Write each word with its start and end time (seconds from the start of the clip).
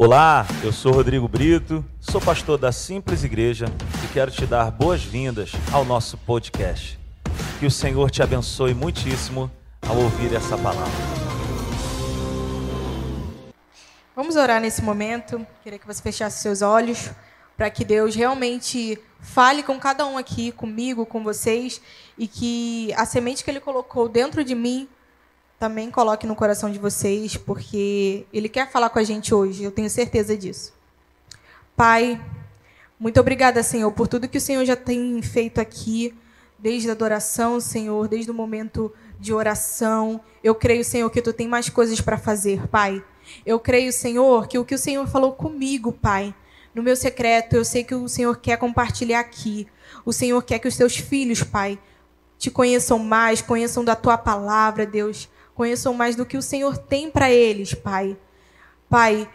Olá, 0.00 0.46
eu 0.62 0.72
sou 0.72 0.92
Rodrigo 0.92 1.26
Brito, 1.26 1.84
sou 1.98 2.20
pastor 2.20 2.56
da 2.56 2.70
Simples 2.70 3.24
Igreja 3.24 3.66
e 4.04 4.12
quero 4.12 4.30
te 4.30 4.46
dar 4.46 4.70
boas-vindas 4.70 5.50
ao 5.72 5.84
nosso 5.84 6.16
podcast. 6.18 6.96
Que 7.58 7.66
o 7.66 7.70
Senhor 7.70 8.08
te 8.08 8.22
abençoe 8.22 8.74
muitíssimo 8.74 9.50
ao 9.84 9.96
ouvir 9.96 10.32
essa 10.36 10.56
palavra. 10.56 10.92
Vamos 14.14 14.36
orar 14.36 14.60
nesse 14.60 14.82
momento. 14.82 15.44
Queria 15.64 15.80
que 15.80 15.86
você 15.86 16.00
fechasse 16.00 16.42
seus 16.42 16.62
olhos 16.62 17.10
para 17.56 17.68
que 17.68 17.84
Deus 17.84 18.14
realmente 18.14 18.96
fale 19.18 19.64
com 19.64 19.80
cada 19.80 20.06
um 20.06 20.16
aqui, 20.16 20.52
comigo, 20.52 21.04
com 21.04 21.24
vocês, 21.24 21.80
e 22.16 22.28
que 22.28 22.94
a 22.96 23.04
semente 23.04 23.42
que 23.42 23.50
Ele 23.50 23.58
colocou 23.58 24.08
dentro 24.08 24.44
de 24.44 24.54
mim 24.54 24.88
também 25.58 25.90
coloque 25.90 26.26
no 26.26 26.36
coração 26.36 26.70
de 26.70 26.78
vocês, 26.78 27.36
porque 27.36 28.26
Ele 28.32 28.48
quer 28.48 28.70
falar 28.70 28.90
com 28.90 28.98
a 28.98 29.04
gente 29.04 29.34
hoje, 29.34 29.64
eu 29.64 29.72
tenho 29.72 29.90
certeza 29.90 30.36
disso. 30.36 30.72
Pai, 31.76 32.20
muito 32.98 33.18
obrigada, 33.18 33.62
Senhor, 33.62 33.90
por 33.92 34.06
tudo 34.06 34.28
que 34.28 34.38
o 34.38 34.40
Senhor 34.40 34.64
já 34.64 34.76
tem 34.76 35.20
feito 35.20 35.60
aqui, 35.60 36.14
desde 36.58 36.88
a 36.88 36.92
adoração, 36.92 37.60
Senhor, 37.60 38.08
desde 38.08 38.30
o 38.30 38.34
momento 38.34 38.92
de 39.18 39.32
oração. 39.32 40.20
Eu 40.42 40.54
creio, 40.54 40.84
Senhor, 40.84 41.10
que 41.10 41.22
tu 41.22 41.32
tem 41.32 41.48
mais 41.48 41.68
coisas 41.68 42.00
para 42.00 42.18
fazer, 42.18 42.66
Pai. 42.68 43.02
Eu 43.44 43.58
creio, 43.58 43.92
Senhor, 43.92 44.46
que 44.46 44.58
o 44.58 44.64
que 44.64 44.74
o 44.74 44.78
Senhor 44.78 45.06
falou 45.06 45.32
comigo, 45.32 45.92
Pai, 45.92 46.34
no 46.74 46.82
meu 46.82 46.96
secreto, 46.96 47.56
eu 47.56 47.64
sei 47.64 47.82
que 47.82 47.94
o 47.94 48.08
Senhor 48.08 48.36
quer 48.36 48.56
compartilhar 48.56 49.20
aqui. 49.20 49.66
O 50.04 50.12
Senhor 50.12 50.40
quer 50.42 50.58
que 50.60 50.68
os 50.68 50.76
teus 50.76 50.96
filhos, 50.96 51.42
Pai, 51.42 51.78
te 52.38 52.50
conheçam 52.50 52.98
mais, 52.98 53.42
conheçam 53.42 53.84
da 53.84 53.96
tua 53.96 54.16
palavra, 54.16 54.86
Deus 54.86 55.28
conheçam 55.58 55.92
mais 55.92 56.14
do 56.14 56.24
que 56.24 56.36
o 56.36 56.42
Senhor 56.42 56.78
tem 56.78 57.10
para 57.10 57.32
eles, 57.32 57.74
Pai. 57.74 58.16
Pai, 58.88 59.28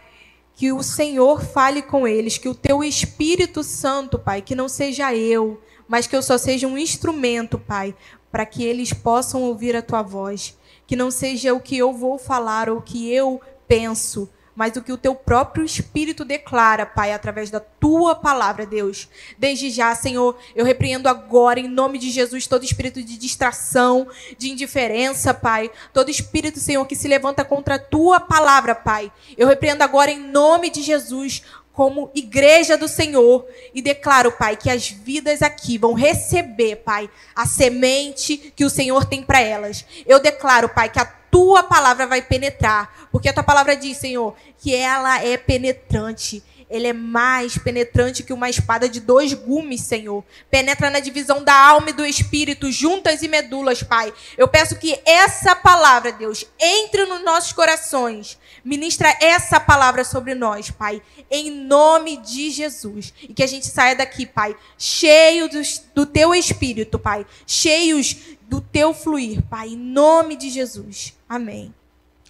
que 0.54 0.72
o 0.72 0.82
Senhor 0.82 1.44
fale 1.44 1.82
com 1.82 2.08
eles, 2.08 2.38
que 2.38 2.48
o 2.48 2.54
teu 2.54 2.82
Espírito 2.82 3.62
Santo, 3.62 4.18
Pai, 4.18 4.40
que 4.40 4.54
não 4.54 4.66
seja 4.66 5.14
eu, 5.14 5.60
mas 5.86 6.06
que 6.06 6.16
eu 6.16 6.22
só 6.22 6.38
seja 6.38 6.66
um 6.66 6.78
instrumento, 6.78 7.58
Pai, 7.58 7.94
para 8.32 8.46
que 8.46 8.64
eles 8.64 8.90
possam 8.90 9.42
ouvir 9.42 9.76
a 9.76 9.82
tua 9.82 10.00
voz. 10.00 10.56
Que 10.86 10.96
não 10.96 11.10
seja 11.10 11.52
o 11.52 11.60
que 11.60 11.76
eu 11.76 11.92
vou 11.92 12.18
falar 12.18 12.70
ou 12.70 12.78
o 12.78 12.82
que 12.82 13.12
eu 13.12 13.38
penso, 13.68 14.26
mas 14.54 14.76
o 14.76 14.82
que 14.82 14.92
o 14.92 14.96
teu 14.96 15.14
próprio 15.14 15.64
Espírito 15.64 16.24
declara, 16.24 16.86
Pai, 16.86 17.12
através 17.12 17.50
da 17.50 17.60
tua 17.60 18.14
palavra, 18.14 18.64
Deus. 18.64 19.08
Desde 19.38 19.70
já, 19.70 19.94
Senhor, 19.94 20.36
eu 20.54 20.64
repreendo 20.64 21.08
agora, 21.08 21.58
em 21.58 21.68
nome 21.68 21.98
de 21.98 22.10
Jesus, 22.10 22.46
todo 22.46 22.64
espírito 22.64 23.02
de 23.02 23.18
distração, 23.18 24.06
de 24.38 24.50
indiferença, 24.50 25.34
Pai. 25.34 25.70
Todo 25.92 26.10
espírito, 26.10 26.60
Senhor, 26.60 26.86
que 26.86 26.96
se 26.96 27.08
levanta 27.08 27.44
contra 27.44 27.74
a 27.74 27.78
tua 27.78 28.20
palavra, 28.20 28.74
Pai. 28.74 29.10
Eu 29.36 29.48
repreendo 29.48 29.82
agora, 29.82 30.10
em 30.10 30.20
nome 30.20 30.70
de 30.70 30.82
Jesus, 30.82 31.42
como 31.74 32.10
igreja 32.14 32.78
do 32.78 32.86
Senhor 32.86 33.44
e 33.74 33.82
declaro, 33.82 34.30
Pai, 34.30 34.56
que 34.56 34.70
as 34.70 34.88
vidas 34.88 35.42
aqui 35.42 35.76
vão 35.76 35.92
receber, 35.92 36.76
Pai, 36.76 37.10
a 37.34 37.46
semente 37.46 38.52
que 38.54 38.64
o 38.64 38.70
Senhor 38.70 39.04
tem 39.04 39.22
para 39.22 39.40
elas. 39.40 39.84
Eu 40.06 40.20
declaro, 40.20 40.68
Pai, 40.68 40.88
que 40.88 41.00
a 41.00 41.23
tua 41.34 41.64
palavra 41.64 42.06
vai 42.06 42.22
penetrar, 42.22 43.08
porque 43.10 43.28
a 43.28 43.32
tua 43.32 43.42
palavra 43.42 43.74
diz, 43.74 43.96
Senhor, 43.96 44.36
que 44.56 44.72
ela 44.72 45.20
é 45.20 45.36
penetrante 45.36 46.44
ele 46.74 46.88
é 46.88 46.92
mais 46.92 47.58
penetrante 47.58 48.22
que 48.22 48.32
uma 48.32 48.48
espada 48.48 48.88
de 48.88 48.98
dois 48.98 49.32
gumes, 49.32 49.82
Senhor. 49.82 50.24
Penetra 50.50 50.90
na 50.90 50.98
divisão 50.98 51.44
da 51.44 51.54
alma 51.54 51.90
e 51.90 51.92
do 51.92 52.04
espírito, 52.04 52.72
juntas 52.72 53.22
e 53.22 53.28
medulas, 53.28 53.82
Pai. 53.82 54.12
Eu 54.36 54.48
peço 54.48 54.76
que 54.76 54.98
essa 55.04 55.54
palavra, 55.54 56.10
Deus, 56.10 56.44
entre 56.58 57.04
nos 57.04 57.22
nossos 57.22 57.52
corações. 57.52 58.38
Ministra 58.64 59.14
essa 59.20 59.60
palavra 59.60 60.04
sobre 60.04 60.34
nós, 60.34 60.70
Pai, 60.70 61.02
em 61.30 61.50
nome 61.50 62.16
de 62.16 62.50
Jesus. 62.50 63.12
E 63.22 63.32
que 63.32 63.42
a 63.42 63.46
gente 63.46 63.66
saia 63.66 63.94
daqui, 63.94 64.26
Pai, 64.26 64.56
cheio 64.78 65.48
do, 65.48 65.60
do 65.94 66.06
teu 66.06 66.34
espírito, 66.34 66.98
Pai, 66.98 67.26
cheios 67.46 68.16
do 68.48 68.60
teu 68.60 68.92
fluir, 68.92 69.42
Pai, 69.42 69.68
em 69.68 69.76
nome 69.76 70.34
de 70.34 70.50
Jesus. 70.50 71.14
Amém. 71.34 71.74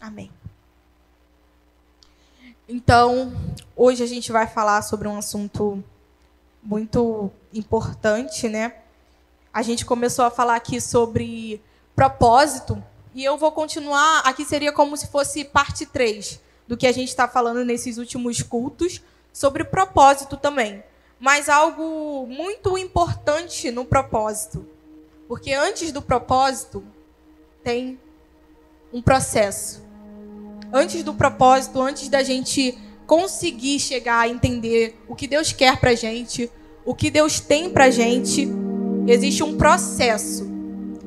Amém. 0.01 0.31
Então, 2.67 3.35
hoje 3.77 4.03
a 4.03 4.07
gente 4.07 4.33
vai 4.33 4.47
falar 4.47 4.81
sobre 4.81 5.07
um 5.07 5.19
assunto 5.19 5.85
muito 6.63 7.31
importante, 7.53 8.49
né? 8.49 8.77
A 9.53 9.61
gente 9.61 9.85
começou 9.85 10.25
a 10.25 10.31
falar 10.31 10.57
aqui 10.57 10.81
sobre 10.81 11.61
propósito, 11.95 12.83
e 13.15 13.23
eu 13.23 13.37
vou 13.37 13.53
continuar. 13.53 14.21
Aqui 14.21 14.43
seria 14.43 14.73
como 14.73 14.97
se 14.97 15.09
fosse 15.09 15.45
parte 15.45 15.85
3 15.85 16.41
do 16.67 16.75
que 16.75 16.87
a 16.87 16.93
gente 16.93 17.11
está 17.11 17.29
falando 17.29 17.63
nesses 17.63 17.99
últimos 17.99 18.41
cultos, 18.41 19.03
sobre 19.35 19.65
propósito 19.65 20.35
também. 20.39 20.83
Mas 21.21 21.51
algo 21.51 22.27
muito 22.27 22.79
importante 22.79 23.71
no 23.71 23.85
propósito. 23.85 24.67
Porque 25.29 25.53
antes 25.53 25.93
do 25.93 26.01
propósito, 26.01 26.83
tem 27.63 28.01
um 28.95 29.03
processo 29.03 29.83
antes 30.73 31.03
do 31.03 31.13
propósito, 31.13 31.83
antes 31.83 32.09
da 32.09 32.23
gente 32.23 32.79
conseguir 33.07 33.81
chegar 33.81 34.21
a 34.21 34.29
entender 34.29 34.97
o 35.09 35.17
que 35.17 35.27
Deus 35.27 35.53
quer 35.53 35.79
pra 35.79 35.95
gente, 35.95 36.49
o 36.85 36.95
que 36.95 37.11
Deus 37.11 37.41
tem 37.41 37.69
pra 37.71 37.91
gente, 37.91 38.49
existe 39.07 39.43
um 39.43 39.57
processo. 39.57 40.49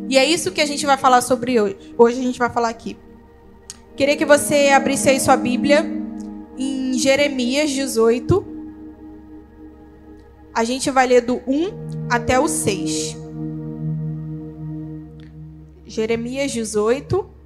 E 0.10 0.18
é 0.18 0.26
isso 0.26 0.52
que 0.52 0.62
a 0.62 0.66
gente 0.66 0.86
vai 0.86 0.98
falar 0.98 1.22
sobre 1.22 1.60
hoje. 1.60 1.94
Hoje 1.98 2.20
a 2.20 2.24
gente 2.24 2.38
vai 2.38 2.50
falar 2.50 2.70
aqui. 2.70 2.98
Queria 3.96 4.18
que 4.18 4.26
você 4.26 4.70
abrisse 4.70 5.10
aí 5.10 5.20
sua 5.20 5.38
Bíblia 5.38 5.86
em 6.58 6.94
Jeremias 6.94 7.72
18. 7.72 8.46
A 10.54 10.64
gente 10.64 10.92
vai 10.92 11.08
ler 11.08 11.22
do 11.22 11.42
1 11.48 12.08
até 12.10 12.40
o 12.40 12.48
6. 12.48 13.18
Jeremias 15.86 16.52
18, 16.52 17.37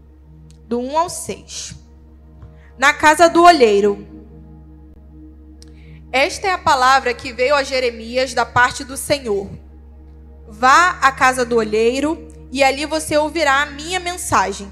do 0.72 0.80
1 0.80 0.98
ao 0.98 1.10
6 1.10 1.76
na 2.78 2.94
casa 2.94 3.28
do 3.28 3.44
olheiro. 3.44 4.08
Esta 6.14 6.48
é 6.48 6.52
a 6.52 6.58
palavra 6.58 7.14
que 7.14 7.34
veio 7.34 7.56
a 7.56 7.62
Jeremias 7.62 8.34
da 8.34 8.46
parte 8.46 8.86
do 8.86 8.96
Senhor. 8.96 9.50
Vá 10.48 10.92
à 11.02 11.12
casa 11.12 11.44
do 11.44 11.58
olheiro 11.58 12.26
e 12.54 12.64
ali 12.64 12.86
você 12.86 13.18
ouvirá 13.18 13.64
a 13.64 13.66
minha 13.66 14.00
mensagem. 14.00 14.72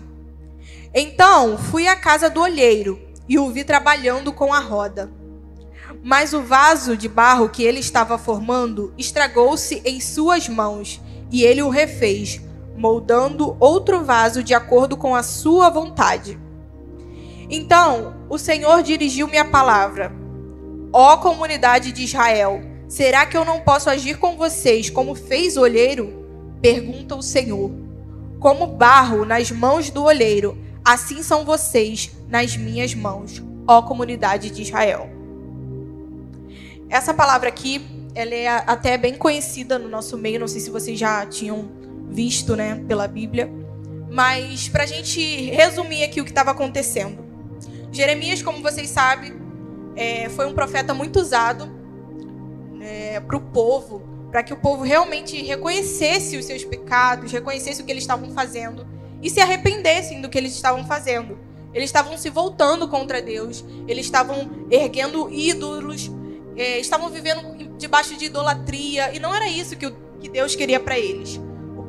Então 0.94 1.58
fui 1.58 1.86
à 1.86 1.98
casa 1.98 2.30
do 2.30 2.40
olheiro 2.40 2.98
e 3.28 3.38
o 3.38 3.50
vi 3.50 3.66
trabalhando 3.66 4.32
com 4.32 4.54
a 4.54 4.60
roda. 4.60 5.12
Mas 6.02 6.32
o 6.32 6.42
vaso 6.42 6.96
de 6.96 7.10
barro 7.10 7.50
que 7.50 7.64
ele 7.64 7.82
estava 7.82 8.18
formando 8.18 8.94
estragou-se 8.98 9.82
em 9.84 10.00
suas 10.00 10.48
mãos 10.48 11.02
e 11.30 11.44
ele 11.44 11.62
o 11.62 11.68
refez, 11.68 12.40
moldando 12.80 13.58
outro 13.60 14.06
vaso 14.06 14.42
de 14.42 14.54
acordo 14.54 14.96
com 14.96 15.14
a 15.14 15.22
sua 15.22 15.70
vontade. 15.70 16.40
Então 17.50 18.16
o 18.30 18.38
Senhor 18.38 18.82
dirigiu-me 18.82 19.38
a 19.38 19.46
palavra: 19.46 20.12
Ó 20.94 21.18
comunidade 21.18 21.92
de 21.92 22.04
Israel, 22.04 22.62
será 22.88 23.26
que 23.26 23.36
eu 23.36 23.44
não 23.44 23.60
posso 23.60 23.90
agir 23.90 24.18
com 24.18 24.38
vocês 24.38 24.90
como 24.90 25.14
fez 25.14 25.58
o 25.58 25.62
olheiro? 25.62 26.26
Pergunta 26.62 27.16
o 27.16 27.22
Senhor. 27.22 27.72
Como 28.40 28.66
barro 28.68 29.26
nas 29.26 29.52
mãos 29.52 29.90
do 29.90 30.04
olheiro, 30.04 30.58
assim 30.86 31.22
são 31.22 31.44
vocês 31.44 32.12
nas 32.30 32.56
minhas 32.56 32.96
mãos, 32.96 33.44
ó 33.68 33.82
comunidade 33.82 34.50
de 34.50 34.62
Israel. 34.62 35.10
Essa 36.90 37.14
palavra 37.14 37.50
aqui, 37.50 37.86
ela 38.16 38.34
é 38.34 38.48
até 38.48 38.98
bem 38.98 39.16
conhecida 39.16 39.78
no 39.78 39.90
nosso 39.90 40.18
meio, 40.18 40.40
não 40.40 40.48
sei 40.48 40.62
se 40.62 40.70
vocês 40.70 40.98
já 40.98 41.26
tinham 41.26 41.79
visto, 42.10 42.56
né, 42.56 42.84
pela 42.88 43.08
Bíblia. 43.08 43.50
Mas 44.10 44.68
para 44.68 44.84
a 44.84 44.88
gente 44.88 45.50
resumir 45.52 46.04
aqui 46.04 46.20
o 46.20 46.24
que 46.24 46.32
estava 46.32 46.52
acontecendo. 46.52 47.24
Jeremias, 47.92 48.42
como 48.42 48.62
vocês 48.62 48.90
sabem, 48.90 49.34
é, 49.96 50.30
foi 50.30 50.46
um 50.46 50.54
profeta 50.54 50.94
muito 50.94 51.20
usado 51.20 51.70
é, 52.82 53.20
para 53.20 53.38
o 53.38 53.42
povo, 53.42 54.02
para 54.32 54.44
que 54.44 54.54
o 54.54 54.58
povo 54.58 54.84
realmente 54.84 55.42
reconhecesse 55.42 56.38
os 56.38 56.46
seus 56.46 56.64
pecados, 56.64 57.32
reconhecesse 57.32 57.82
o 57.82 57.86
que 57.86 57.92
eles 57.92 58.04
estavam 58.04 58.32
fazendo 58.32 58.88
e 59.22 59.30
se 59.30 59.40
arrependessem 59.40 60.22
do 60.22 60.30
que 60.30 60.38
eles 60.38 60.54
estavam 60.54 60.86
fazendo. 60.86 61.38
Eles 61.74 61.90
estavam 61.90 62.18
se 62.18 62.30
voltando 62.30 62.88
contra 62.88 63.22
Deus, 63.22 63.64
eles 63.88 64.06
estavam 64.06 64.50
erguendo 64.72 65.30
ídolos, 65.32 66.10
é, 66.56 66.80
estavam 66.80 67.10
vivendo 67.10 67.76
debaixo 67.78 68.18
de 68.18 68.26
idolatria, 68.26 69.14
e 69.14 69.20
não 69.20 69.34
era 69.34 69.48
isso 69.48 69.76
que, 69.76 69.86
o, 69.86 69.96
que 70.20 70.30
Deus 70.30 70.56
queria 70.56 70.80
para 70.80 70.98
eles. 70.98 71.40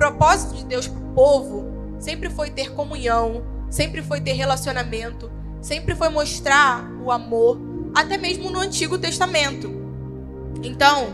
Propósito 0.01 0.55
de 0.55 0.65
Deus 0.65 0.89
para 0.89 0.99
o 0.99 1.13
povo 1.13 1.71
sempre 1.99 2.31
foi 2.31 2.49
ter 2.49 2.73
comunhão, 2.73 3.45
sempre 3.69 4.03
foi 4.03 4.19
ter 4.19 4.33
relacionamento, 4.33 5.31
sempre 5.61 5.95
foi 5.95 6.09
mostrar 6.09 6.91
o 7.05 7.13
amor, 7.13 7.61
até 7.95 8.17
mesmo 8.17 8.49
no 8.49 8.61
Antigo 8.61 8.97
Testamento. 8.97 9.71
Então, 10.63 11.09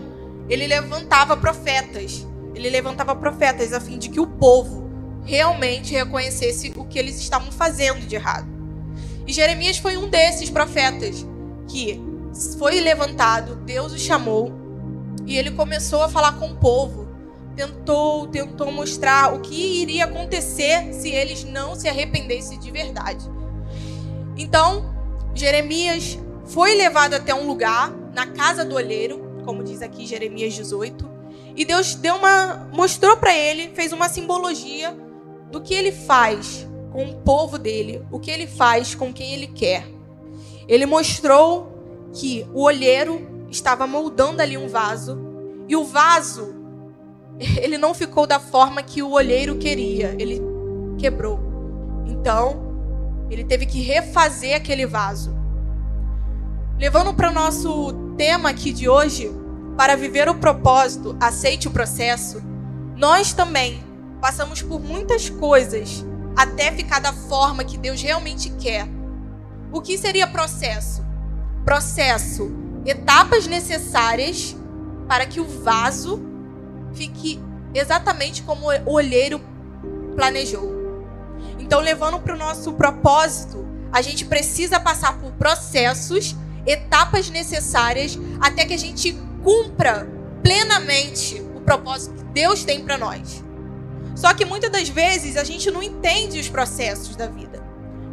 ele 0.49 0.69
levantava 0.69 1.37
profetas. 1.37 2.25
Ele 2.55 2.71
levantava 2.71 3.17
profetas 3.17 3.73
a 3.73 3.81
fim 3.81 3.99
de 3.99 4.09
que 4.09 4.21
o 4.21 4.27
povo 4.29 4.89
realmente 5.25 5.93
reconhecesse 5.93 6.73
o 6.77 6.85
que 6.85 6.97
eles 6.97 7.19
estavam 7.19 7.51
fazendo 7.51 8.07
de 8.07 8.15
errado. 8.15 8.47
E 9.27 9.33
Jeremias 9.33 9.79
foi 9.79 9.97
um 9.97 10.09
desses 10.09 10.49
profetas 10.49 11.27
que 11.67 12.01
que 12.33 12.57
foi 12.57 12.81
levantado, 12.81 13.57
Deus 13.57 13.93
o 13.93 13.99
chamou 13.99 14.53
e 15.27 15.37
ele 15.37 15.51
começou 15.51 16.05
a 16.05 16.09
falar 16.09 16.39
com 16.39 16.53
o 16.53 16.57
povo. 16.57 17.06
Tentou, 17.57 18.27
tentou 18.27 18.71
mostrar 18.71 19.35
o 19.35 19.41
que 19.41 19.81
iria 19.81 20.05
acontecer 20.05 20.93
se 20.93 21.11
eles 21.11 21.43
não 21.43 21.75
se 21.75 21.89
arrependessem 21.89 22.59
de 22.59 22.71
verdade. 22.71 23.29
Então, 24.37 24.95
Jeremias 25.35 26.19
foi 26.45 26.75
levado 26.75 27.15
até 27.15 27.35
um 27.35 27.47
lugar 27.47 27.91
na 28.15 28.27
casa 28.27 28.65
do 28.65 28.75
olheiro, 28.75 29.41
como 29.45 29.65
diz 29.65 29.83
aqui 29.83 30.07
Jeremias 30.07 30.55
18, 30.55 31.09
e 31.57 31.65
Deus 31.65 31.95
deu 31.95 32.17
uma 32.17 32.69
mostrou 32.73 33.17
para 33.17 33.35
ele, 33.35 33.71
fez 33.75 33.93
uma 33.93 34.09
simbologia 34.09 34.95
do 35.51 35.61
que 35.63 35.73
ele 35.73 35.93
faz 35.93 36.67
com 36.93 37.05
o 37.07 37.17
povo 37.23 37.59
dele, 37.59 38.05
o 38.11 38.21
que 38.21 38.31
ele 38.31 38.47
faz 38.47 38.95
com 38.95 39.13
quem 39.13 39.33
ele 39.33 39.47
quer. 39.47 39.87
Ele 40.69 40.85
mostrou 40.85 42.09
que 42.13 42.47
o 42.53 42.63
olheiro 42.63 43.47
estava 43.51 43.87
moldando 43.87 44.43
ali 44.43 44.57
um 44.57 44.69
vaso 44.69 45.19
e 45.69 45.77
o 45.77 45.85
vaso 45.85 46.56
ele 47.61 47.79
não 47.79 47.95
ficou 47.95 48.27
da 48.27 48.41
forma 48.41 48.83
que 48.83 49.03
o 49.03 49.11
olheiro 49.11 49.57
queria, 49.57 50.15
ele 50.19 50.41
quebrou. 50.99 51.39
Então, 52.07 52.67
ele 53.31 53.45
teve 53.45 53.67
que 53.67 53.83
refazer 53.83 54.57
aquele 54.57 54.87
vaso. 54.87 55.37
Levando 56.79 57.15
para 57.15 57.31
o 57.31 57.35
nosso 57.35 57.93
tema 58.17 58.51
aqui 58.51 58.73
de 58.73 58.89
hoje, 58.89 59.31
para 59.77 59.97
viver 59.97 60.29
o 60.29 60.35
propósito, 60.35 61.17
aceite 61.21 61.69
o 61.69 61.71
processo, 61.71 62.43
nós 62.97 63.33
também 63.33 63.83
passamos 64.21 64.63
por 64.63 64.81
muitas 64.81 65.29
coisas 65.29 66.05
até 66.37 66.73
ficar 66.73 66.99
da 66.99 67.13
forma 67.13 67.65
que 67.65 67.79
Deus 67.79 68.01
realmente 68.01 68.51
quer. 68.51 68.89
O 69.73 69.81
que 69.81 69.99
seria 69.99 70.27
processo? 70.27 71.05
Processo, 71.65 72.51
etapas 72.85 73.47
necessárias 73.47 74.57
para 75.09 75.27
que 75.27 75.41
o 75.41 75.45
vaso 75.45 76.23
fique 76.97 77.41
exatamente 77.75 78.43
como 78.43 78.67
o 78.87 78.93
olheiro 78.93 79.41
planejou. 80.15 80.75
Então, 81.59 81.81
levando 81.81 82.19
para 82.19 82.35
o 82.35 82.39
nosso 82.39 82.73
propósito, 82.73 83.67
a 83.93 84.01
gente 84.03 84.25
precisa 84.25 84.81
passar 84.81 85.19
por 85.19 85.33
processos, 85.33 86.35
etapas 86.67 87.31
necessárias 87.31 88.19
até 88.41 88.65
que 88.65 88.75
a 88.75 88.79
gente 88.79 89.17
cumpra 89.45 90.09
plenamente 90.43 91.41
o 91.55 91.61
propósito 91.61 92.17
que 92.17 92.25
Deus 92.25 92.65
tem 92.65 92.85
para 92.85 92.99
nós. 92.99 93.45
Só 94.15 94.33
que 94.33 94.45
muitas 94.45 94.71
das 94.71 94.89
vezes 94.89 95.37
a 95.37 95.45
gente 95.45 95.71
não 95.71 95.83
entende 95.83 96.41
os 96.41 96.49
processos 96.49 97.15
da 97.15 97.27
vida. 97.27 97.63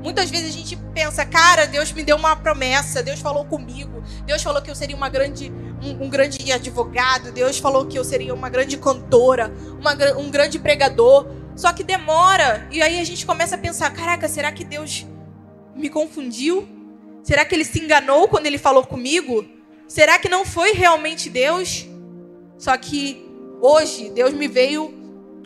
Muitas 0.04 0.30
vezes 0.30 0.50
a 0.50 0.58
gente 0.58 0.76
pensa, 0.94 1.26
cara, 1.26 1.66
Deus 1.66 1.94
me 1.94 2.04
deu 2.04 2.18
uma 2.18 2.36
promessa, 2.36 3.02
Deus 3.02 3.22
falou 3.22 3.46
comigo, 3.46 4.04
Deus 4.26 4.44
falou 4.44 4.62
que 4.62 4.70
eu 4.70 4.76
seria 4.76 4.98
uma 4.98 5.08
grande, 5.08 5.50
um, 5.84 6.06
um 6.06 6.10
grande 6.10 6.52
advogado, 6.52 7.32
Deus 7.32 7.58
falou 7.60 7.86
que 7.86 7.98
eu 7.98 8.04
seria 8.04 8.34
uma 8.34 8.50
grande 8.50 8.78
cantora, 8.78 9.54
uma, 9.80 9.94
um 10.18 10.32
grande 10.32 10.58
pregador. 10.60 11.28
Só 11.56 11.72
que 11.72 11.84
demora, 11.84 12.68
e 12.72 12.82
aí 12.82 13.00
a 13.00 13.04
gente 13.04 13.26
começa 13.26 13.56
a 13.56 13.60
pensar, 13.60 13.92
caraca, 13.92 14.28
será 14.28 14.52
que 14.52 14.64
Deus 14.64 15.06
me 15.76 15.90
confundiu? 15.90 16.68
Será 17.24 17.46
que 17.46 17.54
ele 17.54 17.64
se 17.64 17.80
enganou 17.80 18.28
quando 18.28 18.48
ele 18.48 18.58
falou 18.58 18.84
comigo? 18.84 19.46
Será 19.88 20.18
que 20.18 20.28
não 20.28 20.46
foi 20.46 20.74
realmente 20.74 21.30
Deus? 21.30 21.86
Só 22.58 22.76
que 22.76 23.24
hoje 23.62 24.10
Deus 24.10 24.34
me 24.34 24.48
veio, 24.48 24.94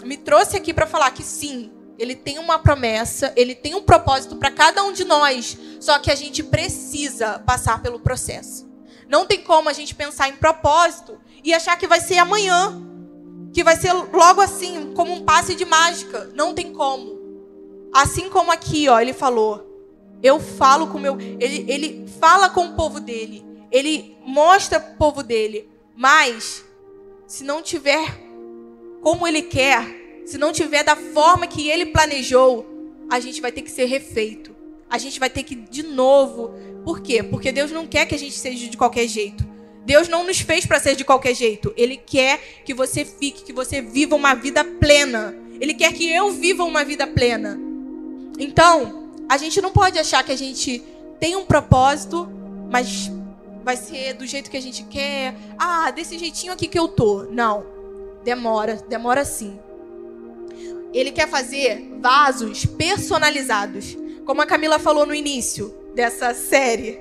me 0.03 0.15
trouxe 0.15 0.55
aqui 0.55 0.73
para 0.73 0.87
falar 0.87 1.11
que 1.11 1.23
sim, 1.23 1.71
ele 1.99 2.15
tem 2.15 2.39
uma 2.39 2.59
promessa, 2.59 3.33
ele 3.35 3.55
tem 3.55 3.75
um 3.75 3.81
propósito 3.81 4.35
para 4.35 4.51
cada 4.51 4.83
um 4.83 4.93
de 4.93 5.03
nós. 5.03 5.57
Só 5.79 5.99
que 5.99 6.11
a 6.11 6.15
gente 6.15 6.43
precisa 6.43 7.39
passar 7.39 7.81
pelo 7.81 7.99
processo. 7.99 8.66
Não 9.07 9.25
tem 9.25 9.41
como 9.41 9.69
a 9.69 9.73
gente 9.73 9.95
pensar 9.95 10.29
em 10.29 10.35
propósito 10.35 11.19
e 11.43 11.53
achar 11.53 11.77
que 11.77 11.87
vai 11.87 11.99
ser 11.99 12.17
amanhã, 12.17 12.81
que 13.53 13.63
vai 13.63 13.75
ser 13.75 13.93
logo 13.93 14.41
assim, 14.41 14.93
como 14.93 15.13
um 15.13 15.23
passe 15.23 15.55
de 15.55 15.65
mágica. 15.65 16.29
Não 16.33 16.53
tem 16.53 16.73
como. 16.73 17.17
Assim 17.93 18.29
como 18.29 18.51
aqui, 18.51 18.89
ó, 18.89 18.99
ele 18.99 19.13
falou, 19.13 19.65
eu 20.21 20.39
falo 20.39 20.87
com 20.87 20.99
meu, 20.99 21.17
ele, 21.19 21.65
ele 21.67 22.07
fala 22.19 22.49
com 22.49 22.65
o 22.65 22.73
povo 22.73 22.99
dele 22.99 23.47
ele 23.71 24.17
mostra 24.25 24.79
o 24.79 24.97
povo 24.97 25.23
dele, 25.23 25.69
mas 25.95 26.63
se 27.25 27.43
não 27.43 27.61
tiver 27.61 28.17
como 29.01 29.27
ele 29.27 29.43
quer, 29.43 29.85
se 30.25 30.37
não 30.37 30.51
tiver 30.51 30.83
da 30.83 30.95
forma 30.95 31.47
que 31.47 31.69
ele 31.69 31.87
planejou, 31.87 32.65
a 33.09 33.19
gente 33.19 33.41
vai 33.41 33.51
ter 33.51 33.61
que 33.61 33.71
ser 33.71 33.85
refeito. 33.85 34.55
A 34.89 34.97
gente 34.97 35.19
vai 35.19 35.29
ter 35.29 35.43
que 35.43 35.55
de 35.55 35.83
novo. 35.83 36.53
Por 36.83 37.01
quê? 37.01 37.21
Porque 37.21 37.51
Deus 37.51 37.71
não 37.71 37.85
quer 37.85 38.05
que 38.05 38.15
a 38.15 38.19
gente 38.19 38.35
seja 38.37 38.67
de 38.67 38.77
qualquer 38.77 39.07
jeito. 39.07 39.45
Deus 39.85 40.07
não 40.07 40.25
nos 40.25 40.39
fez 40.39 40.65
para 40.65 40.79
ser 40.79 40.95
de 40.95 41.05
qualquer 41.05 41.33
jeito. 41.33 41.73
Ele 41.77 41.97
quer 41.97 42.61
que 42.65 42.73
você 42.73 43.05
fique, 43.05 43.43
que 43.43 43.53
você 43.53 43.81
viva 43.81 44.15
uma 44.15 44.33
vida 44.33 44.63
plena. 44.63 45.33
Ele 45.61 45.73
quer 45.73 45.93
que 45.93 46.11
eu 46.11 46.31
viva 46.31 46.63
uma 46.63 46.83
vida 46.83 47.07
plena. 47.07 47.57
Então, 48.37 49.09
a 49.29 49.37
gente 49.37 49.61
não 49.61 49.71
pode 49.71 49.97
achar 49.97 50.23
que 50.23 50.31
a 50.31 50.37
gente 50.37 50.83
tem 51.19 51.35
um 51.35 51.45
propósito, 51.45 52.29
mas 52.69 53.11
vai 53.63 53.75
ser 53.75 54.13
do 54.13 54.25
jeito 54.25 54.49
que 54.49 54.57
a 54.57 54.61
gente 54.61 54.83
quer. 54.83 55.35
Ah, 55.57 55.91
desse 55.91 56.17
jeitinho 56.17 56.53
aqui 56.53 56.67
que 56.67 56.79
eu 56.79 56.87
tô. 56.87 57.23
Não. 57.23 57.65
Demora, 58.23 58.75
demora 58.87 59.23
sim. 59.25 59.59
Ele 60.93 61.11
quer 61.11 61.29
fazer 61.29 61.97
vasos 62.01 62.65
personalizados. 62.65 63.97
Como 64.27 64.41
a 64.41 64.45
Camila 64.45 64.77
falou 64.77 65.05
no 65.05 65.15
início 65.15 65.73
dessa 65.95 66.33
série. 66.33 66.99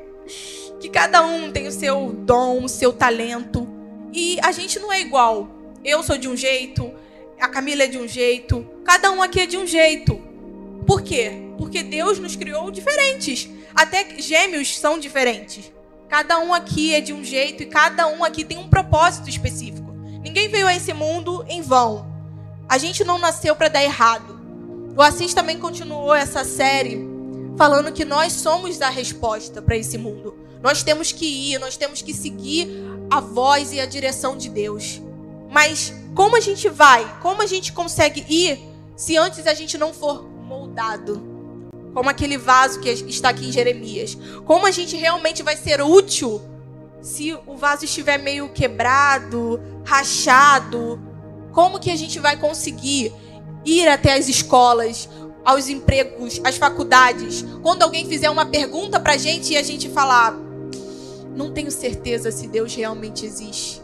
Que 0.78 0.88
cada 0.88 1.26
um 1.26 1.50
tem 1.50 1.66
o 1.66 1.72
seu 1.72 2.12
dom, 2.12 2.62
o 2.62 2.68
seu 2.68 2.92
talento. 2.92 3.66
E 4.12 4.38
a 4.44 4.52
gente 4.52 4.78
não 4.78 4.92
é 4.92 5.00
igual. 5.00 5.50
Eu 5.84 6.04
sou 6.04 6.16
de 6.16 6.28
um 6.28 6.36
jeito, 6.36 6.88
a 7.40 7.48
Camila 7.48 7.82
é 7.82 7.88
de 7.88 7.98
um 7.98 8.06
jeito, 8.06 8.64
cada 8.84 9.10
um 9.10 9.20
aqui 9.20 9.40
é 9.40 9.46
de 9.46 9.56
um 9.56 9.66
jeito. 9.66 10.20
Por 10.86 11.02
quê? 11.02 11.32
Porque 11.58 11.82
Deus 11.82 12.20
nos 12.20 12.36
criou 12.36 12.70
diferentes. 12.70 13.48
Até 13.74 14.06
gêmeos 14.20 14.78
são 14.78 14.96
diferentes. 14.96 15.72
Cada 16.08 16.38
um 16.38 16.54
aqui 16.54 16.94
é 16.94 17.00
de 17.00 17.12
um 17.12 17.24
jeito 17.24 17.64
e 17.64 17.66
cada 17.66 18.06
um 18.06 18.22
aqui 18.22 18.44
tem 18.44 18.56
um 18.56 18.68
propósito 18.68 19.28
específico. 19.28 19.90
Ninguém 20.22 20.48
veio 20.48 20.68
a 20.68 20.76
esse 20.76 20.92
mundo 20.92 21.44
em 21.48 21.60
vão. 21.60 22.06
A 22.68 22.78
gente 22.78 23.02
não 23.02 23.18
nasceu 23.18 23.56
para 23.56 23.66
dar 23.66 23.82
errado. 23.82 24.40
O 24.96 25.02
Assis 25.02 25.34
também 25.34 25.58
continuou 25.58 26.14
essa 26.14 26.44
série 26.44 27.15
falando 27.56 27.92
que 27.92 28.04
nós 28.04 28.32
somos 28.32 28.80
a 28.80 28.88
resposta 28.88 29.62
para 29.62 29.76
esse 29.76 29.96
mundo. 29.98 30.36
Nós 30.62 30.82
temos 30.82 31.12
que 31.12 31.26
ir, 31.52 31.58
nós 31.58 31.76
temos 31.76 32.02
que 32.02 32.12
seguir 32.12 32.68
a 33.10 33.20
voz 33.20 33.72
e 33.72 33.80
a 33.80 33.86
direção 33.86 34.36
de 34.36 34.48
Deus. 34.48 35.00
Mas 35.50 35.92
como 36.14 36.36
a 36.36 36.40
gente 36.40 36.68
vai? 36.68 37.20
Como 37.20 37.42
a 37.42 37.46
gente 37.46 37.72
consegue 37.72 38.24
ir 38.28 38.58
se 38.96 39.16
antes 39.16 39.46
a 39.46 39.54
gente 39.54 39.78
não 39.78 39.92
for 39.92 40.28
moldado? 40.28 41.36
como 41.96 42.10
aquele 42.10 42.36
vaso 42.36 42.78
que 42.78 42.90
está 42.90 43.30
aqui 43.30 43.48
em 43.48 43.52
Jeremias. 43.52 44.18
Como 44.44 44.66
a 44.66 44.70
gente 44.70 44.94
realmente 44.96 45.42
vai 45.42 45.56
ser 45.56 45.80
útil 45.80 46.42
se 47.00 47.32
o 47.46 47.56
vaso 47.56 47.86
estiver 47.86 48.18
meio 48.18 48.50
quebrado, 48.50 49.58
rachado? 49.82 51.00
Como 51.52 51.80
que 51.80 51.90
a 51.90 51.96
gente 51.96 52.20
vai 52.20 52.36
conseguir 52.36 53.14
ir 53.64 53.88
até 53.88 54.12
as 54.12 54.28
escolas, 54.28 55.08
aos 55.46 55.68
empregos, 55.68 56.40
às 56.44 56.58
faculdades? 56.58 57.42
Quando 57.62 57.82
alguém 57.82 58.06
fizer 58.06 58.28
uma 58.28 58.44
pergunta 58.44 59.00
para 59.00 59.14
a 59.14 59.16
gente 59.16 59.54
e 59.54 59.56
a 59.56 59.62
gente 59.62 59.88
falar, 59.88 60.36
não 61.34 61.52
tenho 61.52 61.70
certeza 61.70 62.30
se 62.30 62.46
Deus 62.46 62.74
realmente 62.74 63.24
existe. 63.24 63.80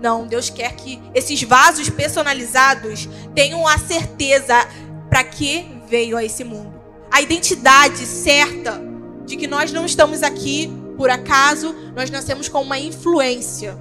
Não, 0.00 0.26
Deus 0.26 0.50
quer 0.50 0.74
que 0.74 1.00
esses 1.14 1.40
vasos 1.44 1.88
personalizados 1.88 3.08
tenham 3.32 3.68
a 3.68 3.78
certeza 3.78 4.66
para 5.08 5.22
que 5.22 5.64
veio 5.88 6.16
a 6.16 6.24
esse 6.24 6.42
mundo 6.42 6.82
a 7.12 7.20
identidade 7.20 8.06
certa 8.06 8.82
de 9.26 9.36
que 9.36 9.46
nós 9.46 9.70
não 9.70 9.84
estamos 9.84 10.22
aqui 10.22 10.72
por 10.96 11.10
acaso, 11.10 11.74
nós 11.94 12.10
nascemos 12.10 12.48
com 12.48 12.62
uma 12.62 12.78
influência. 12.78 13.76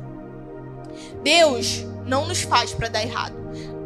Deus 1.24 1.86
não 2.06 2.28
nos 2.28 2.42
faz 2.42 2.74
para 2.74 2.90
dar 2.90 3.02
errado. 3.02 3.41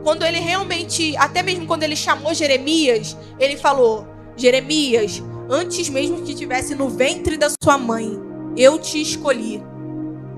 Quando 0.06 0.24
ele 0.24 0.40
realmente, 0.40 1.18
até 1.18 1.42
mesmo 1.42 1.66
quando 1.66 1.82
ele 1.82 1.96
chamou 1.96 2.32
Jeremias, 2.32 3.18
ele 3.40 3.58
falou: 3.58 4.08
Jeremias, 4.38 5.20
antes 5.50 5.90
mesmo 5.90 6.22
que 6.22 6.34
estivesse 6.34 6.76
no 6.76 6.88
ventre 6.88 7.36
da 7.38 7.48
sua 7.50 7.76
mãe, 7.76 8.16
eu 8.56 8.78
te 8.78 9.02
escolhi. 9.02 9.64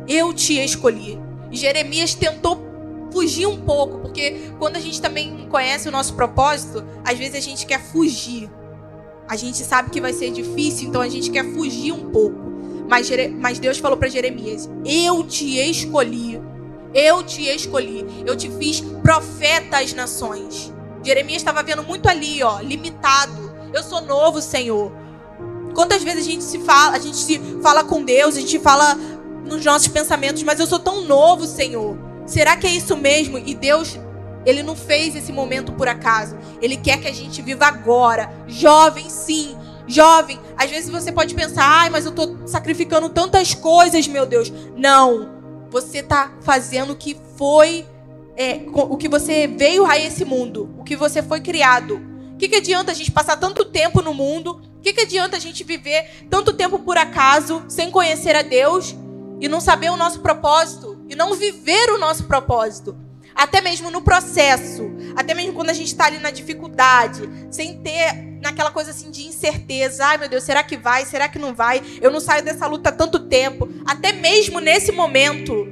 Eu 0.07 0.33
te 0.33 0.53
escolhi. 0.53 1.19
Jeremias 1.51 2.13
tentou 2.13 2.65
fugir 3.11 3.45
um 3.45 3.59
pouco, 3.59 3.99
porque 3.99 4.53
quando 4.57 4.77
a 4.77 4.79
gente 4.79 5.01
também 5.01 5.49
conhece 5.49 5.89
o 5.89 5.91
nosso 5.91 6.13
propósito, 6.13 6.81
às 7.03 7.17
vezes 7.17 7.35
a 7.35 7.41
gente 7.41 7.65
quer 7.65 7.81
fugir. 7.81 8.49
A 9.27 9.35
gente 9.35 9.57
sabe 9.57 9.89
que 9.89 9.99
vai 9.99 10.13
ser 10.13 10.31
difícil, 10.31 10.87
então 10.87 11.01
a 11.01 11.09
gente 11.09 11.29
quer 11.29 11.43
fugir 11.43 11.91
um 11.91 12.09
pouco. 12.09 12.39
Mas 13.41 13.59
Deus 13.59 13.79
falou 13.79 13.97
para 13.97 14.07
Jeremias: 14.07 14.69
Eu 14.85 15.25
te 15.25 15.57
escolhi. 15.59 16.39
Eu 16.93 17.23
te 17.23 17.43
escolhi. 17.43 18.05
Eu 18.25 18.35
te 18.35 18.49
fiz 18.51 18.81
profeta 19.01 19.79
às 19.79 19.93
nações. 19.93 20.73
Jeremias 21.03 21.37
estava 21.37 21.63
vendo 21.63 21.83
muito 21.83 22.09
ali, 22.09 22.43
ó, 22.43 22.59
limitado. 22.59 23.51
Eu 23.73 23.83
sou 23.83 24.01
novo, 24.01 24.41
Senhor. 24.41 24.91
Quantas 25.73 26.03
vezes 26.03 26.25
a 26.25 26.29
gente 26.29 26.43
se 26.43 26.59
fala, 26.59 26.95
a 26.95 26.99
gente 26.99 27.17
se 27.17 27.39
fala 27.61 27.83
com 27.83 28.03
Deus, 28.03 28.35
a 28.35 28.39
gente 28.39 28.59
fala 28.59 28.95
nos 29.45 29.63
nossos 29.63 29.87
pensamentos, 29.87 30.43
mas 30.43 30.59
eu 30.59 30.67
sou 30.67 30.79
tão 30.79 31.03
novo, 31.03 31.45
Senhor. 31.45 31.97
Será 32.25 32.57
que 32.57 32.67
é 32.67 32.71
isso 32.71 32.97
mesmo? 32.97 33.37
E 33.37 33.53
Deus, 33.53 33.97
ele 34.45 34.63
não 34.63 34.75
fez 34.75 35.15
esse 35.15 35.31
momento 35.31 35.71
por 35.71 35.87
acaso. 35.87 36.35
Ele 36.61 36.75
quer 36.75 36.99
que 36.99 37.07
a 37.07 37.13
gente 37.13 37.41
viva 37.41 37.65
agora. 37.65 38.33
Jovem, 38.47 39.09
sim. 39.09 39.55
Jovem, 39.87 40.39
às 40.57 40.69
vezes 40.69 40.89
você 40.89 41.11
pode 41.11 41.33
pensar, 41.33 41.63
ai, 41.63 41.89
mas 41.89 42.05
eu 42.05 42.09
estou 42.09 42.45
sacrificando 42.45 43.07
tantas 43.07 43.53
coisas, 43.53 44.07
meu 44.07 44.25
Deus. 44.25 44.51
Não. 44.75 45.36
Você 45.69 45.99
está 45.99 46.33
fazendo 46.41 46.93
o 46.93 46.95
que 46.95 47.17
foi, 47.35 47.85
é, 48.35 48.61
o 48.73 48.97
que 48.97 49.09
você 49.09 49.47
veio 49.47 49.85
a 49.85 49.97
esse 49.97 50.23
mundo, 50.23 50.69
o 50.77 50.83
que 50.83 50.95
você 50.95 51.21
foi 51.21 51.41
criado. 51.41 52.01
O 52.33 52.37
que, 52.37 52.47
que 52.47 52.55
adianta 52.57 52.91
a 52.91 52.95
gente 52.95 53.11
passar 53.11 53.35
tanto 53.37 53.65
tempo 53.65 54.01
no 54.01 54.13
mundo? 54.13 54.61
O 54.77 54.81
que, 54.81 54.93
que 54.93 55.01
adianta 55.01 55.37
a 55.37 55.39
gente 55.39 55.63
viver 55.63 56.27
tanto 56.29 56.53
tempo 56.53 56.77
por 56.79 56.97
acaso, 56.97 57.65
sem 57.67 57.89
conhecer 57.89 58.35
a 58.35 58.43
Deus 58.43 58.95
e 59.39 59.47
não 59.47 59.59
saber 59.59 59.89
o 59.89 59.97
nosso 59.97 60.19
propósito 60.19 60.97
e 61.09 61.15
não 61.15 61.33
viver 61.33 61.89
o 61.89 61.97
nosso 61.97 62.25
propósito? 62.25 62.95
Até 63.33 63.61
mesmo 63.61 63.91
no 63.91 64.01
processo, 64.01 64.83
até 65.17 65.33
mesmo 65.33 65.53
quando 65.53 65.71
a 65.71 65.73
gente 65.73 65.87
está 65.87 66.05
ali 66.05 66.19
na 66.19 66.29
dificuldade, 66.29 67.27
sem 67.49 67.81
ter 67.81 68.13
naquela 68.39 68.69
coisa 68.69 68.91
assim 68.91 69.09
de 69.09 69.25
incerteza. 69.25 70.05
Ai 70.05 70.19
meu 70.19 70.29
Deus, 70.29 70.43
será 70.43 70.61
que 70.61 70.77
vai? 70.77 71.05
Será 71.05 71.27
que 71.27 71.39
não 71.39 71.55
vai? 71.55 71.81
Eu 71.99 72.11
não 72.11 72.19
saio 72.19 72.43
dessa 72.43 72.67
luta 72.67 72.89
há 72.89 72.91
tanto 72.91 73.21
tempo. 73.21 73.67
Até 73.83 74.13
mesmo 74.13 74.59
nesse 74.59 74.91
momento, 74.91 75.67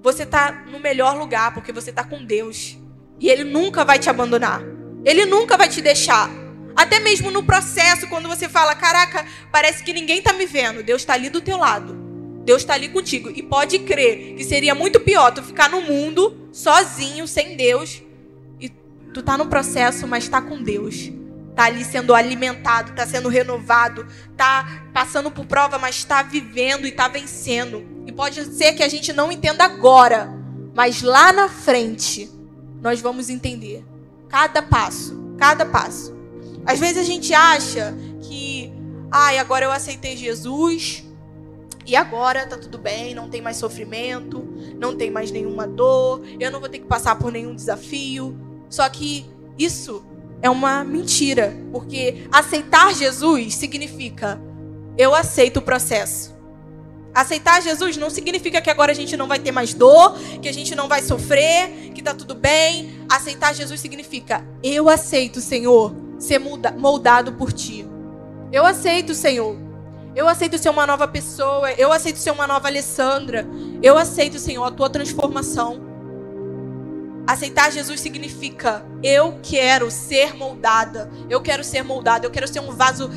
você 0.00 0.22
está 0.22 0.52
no 0.70 0.78
melhor 0.78 1.18
lugar 1.18 1.52
porque 1.52 1.72
você 1.72 1.90
está 1.90 2.04
com 2.04 2.24
Deus. 2.24 2.78
E 3.18 3.28
Ele 3.28 3.42
nunca 3.42 3.84
vai 3.84 3.98
te 3.98 4.08
abandonar. 4.08 4.62
Ele 5.04 5.26
nunca 5.26 5.56
vai 5.56 5.68
te 5.68 5.82
deixar. 5.82 6.30
Até 6.76 7.00
mesmo 7.00 7.28
no 7.32 7.42
processo, 7.42 8.06
quando 8.06 8.28
você 8.28 8.48
fala, 8.48 8.72
caraca, 8.76 9.26
parece 9.50 9.82
que 9.82 9.92
ninguém 9.92 10.18
está 10.18 10.32
me 10.32 10.46
vendo. 10.46 10.84
Deus 10.84 11.02
está 11.02 11.14
ali 11.14 11.28
do 11.28 11.40
teu 11.40 11.56
lado. 11.56 11.92
Deus 12.44 12.62
está 12.62 12.74
ali 12.74 12.88
contigo. 12.88 13.32
E 13.34 13.42
pode 13.42 13.80
crer 13.80 14.36
que 14.36 14.44
seria 14.44 14.76
muito 14.76 15.00
pior 15.00 15.32
tu 15.32 15.42
ficar 15.42 15.68
no 15.68 15.80
mundo 15.80 16.48
sozinho, 16.52 17.26
sem 17.26 17.56
Deus. 17.56 18.05
Tu 19.16 19.22
tá 19.22 19.38
no 19.38 19.46
processo, 19.46 20.06
mas 20.06 20.24
está 20.24 20.42
com 20.42 20.62
Deus. 20.62 21.10
Tá 21.54 21.64
ali 21.64 21.82
sendo 21.86 22.14
alimentado, 22.14 22.92
tá 22.92 23.06
sendo 23.06 23.30
renovado, 23.30 24.06
tá 24.36 24.82
passando 24.92 25.30
por 25.30 25.46
prova, 25.46 25.78
mas 25.78 25.96
está 25.96 26.22
vivendo 26.22 26.84
e 26.84 26.90
está 26.90 27.08
vencendo. 27.08 27.82
E 28.04 28.12
pode 28.12 28.44
ser 28.54 28.74
que 28.74 28.82
a 28.82 28.88
gente 28.88 29.14
não 29.14 29.32
entenda 29.32 29.64
agora, 29.64 30.30
mas 30.74 31.00
lá 31.00 31.32
na 31.32 31.48
frente 31.48 32.30
nós 32.82 33.00
vamos 33.00 33.30
entender. 33.30 33.82
Cada 34.28 34.60
passo, 34.60 35.34
cada 35.38 35.64
passo. 35.64 36.14
Às 36.66 36.78
vezes 36.78 36.98
a 36.98 37.02
gente 37.02 37.32
acha 37.32 37.96
que, 38.20 38.70
ai, 39.10 39.38
agora 39.38 39.64
eu 39.64 39.72
aceitei 39.72 40.14
Jesus, 40.14 41.06
e 41.86 41.96
agora 41.96 42.46
tá 42.46 42.58
tudo 42.58 42.76
bem, 42.76 43.14
não 43.14 43.30
tem 43.30 43.40
mais 43.40 43.56
sofrimento, 43.56 44.46
não 44.78 44.94
tem 44.94 45.10
mais 45.10 45.30
nenhuma 45.30 45.66
dor, 45.66 46.20
eu 46.38 46.50
não 46.50 46.60
vou 46.60 46.68
ter 46.68 46.80
que 46.80 46.86
passar 46.86 47.16
por 47.16 47.32
nenhum 47.32 47.54
desafio. 47.54 48.45
Só 48.68 48.88
que 48.88 49.26
isso 49.58 50.04
é 50.42 50.50
uma 50.50 50.84
mentira, 50.84 51.56
porque 51.72 52.26
aceitar 52.30 52.94
Jesus 52.94 53.54
significa 53.54 54.40
eu 54.98 55.14
aceito 55.14 55.58
o 55.58 55.62
processo. 55.62 56.34
Aceitar 57.14 57.62
Jesus 57.62 57.96
não 57.96 58.10
significa 58.10 58.60
que 58.60 58.68
agora 58.68 58.92
a 58.92 58.94
gente 58.94 59.16
não 59.16 59.26
vai 59.26 59.38
ter 59.38 59.50
mais 59.50 59.72
dor, 59.72 60.18
que 60.42 60.48
a 60.48 60.52
gente 60.52 60.74
não 60.74 60.86
vai 60.86 61.02
sofrer, 61.02 61.90
que 61.94 62.02
tá 62.02 62.12
tudo 62.12 62.34
bem. 62.34 63.00
Aceitar 63.08 63.54
Jesus 63.54 63.80
significa 63.80 64.46
eu 64.62 64.88
aceito, 64.88 65.40
Senhor, 65.40 65.94
ser 66.18 66.38
moldado 66.38 67.32
por 67.32 67.52
ti. 67.52 67.86
Eu 68.52 68.66
aceito, 68.66 69.14
Senhor, 69.14 69.56
eu 70.14 70.26
aceito 70.26 70.56
ser 70.56 70.70
uma 70.70 70.86
nova 70.86 71.06
pessoa. 71.06 71.70
Eu 71.72 71.92
aceito 71.92 72.18
ser 72.18 72.30
uma 72.30 72.46
nova 72.46 72.68
Alessandra. 72.68 73.46
Eu 73.82 73.98
aceito, 73.98 74.38
Senhor, 74.38 74.64
a 74.64 74.70
tua 74.70 74.88
transformação. 74.88 75.85
Aceitar 77.26 77.72
Jesus 77.72 78.00
significa 78.00 78.86
eu 79.02 79.38
quero 79.42 79.90
ser 79.90 80.34
moldada. 80.34 81.10
Eu 81.28 81.40
quero 81.40 81.64
ser 81.64 81.82
moldada. 81.82 82.24
Eu 82.24 82.30
quero 82.30 82.46
ser 82.46 82.60
um 82.60 82.70
vaso 82.70 83.10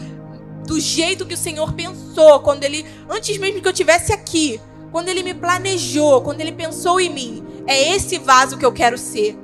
do 0.65 0.79
jeito 0.79 1.25
que 1.25 1.33
o 1.33 1.37
Senhor 1.37 1.73
pensou 1.73 2.39
quando 2.39 2.63
ele 2.63 2.85
antes 3.09 3.37
mesmo 3.37 3.61
que 3.61 3.67
eu 3.67 3.73
tivesse 3.73 4.11
aqui, 4.11 4.59
quando 4.91 5.09
ele 5.09 5.23
me 5.23 5.33
planejou, 5.33 6.21
quando 6.21 6.41
ele 6.41 6.51
pensou 6.51 6.99
em 6.99 7.09
mim. 7.09 7.43
É 7.67 7.95
esse 7.95 8.17
vaso 8.17 8.57
que 8.57 8.65
eu 8.65 8.71
quero 8.71 8.97
ser. 8.97 9.37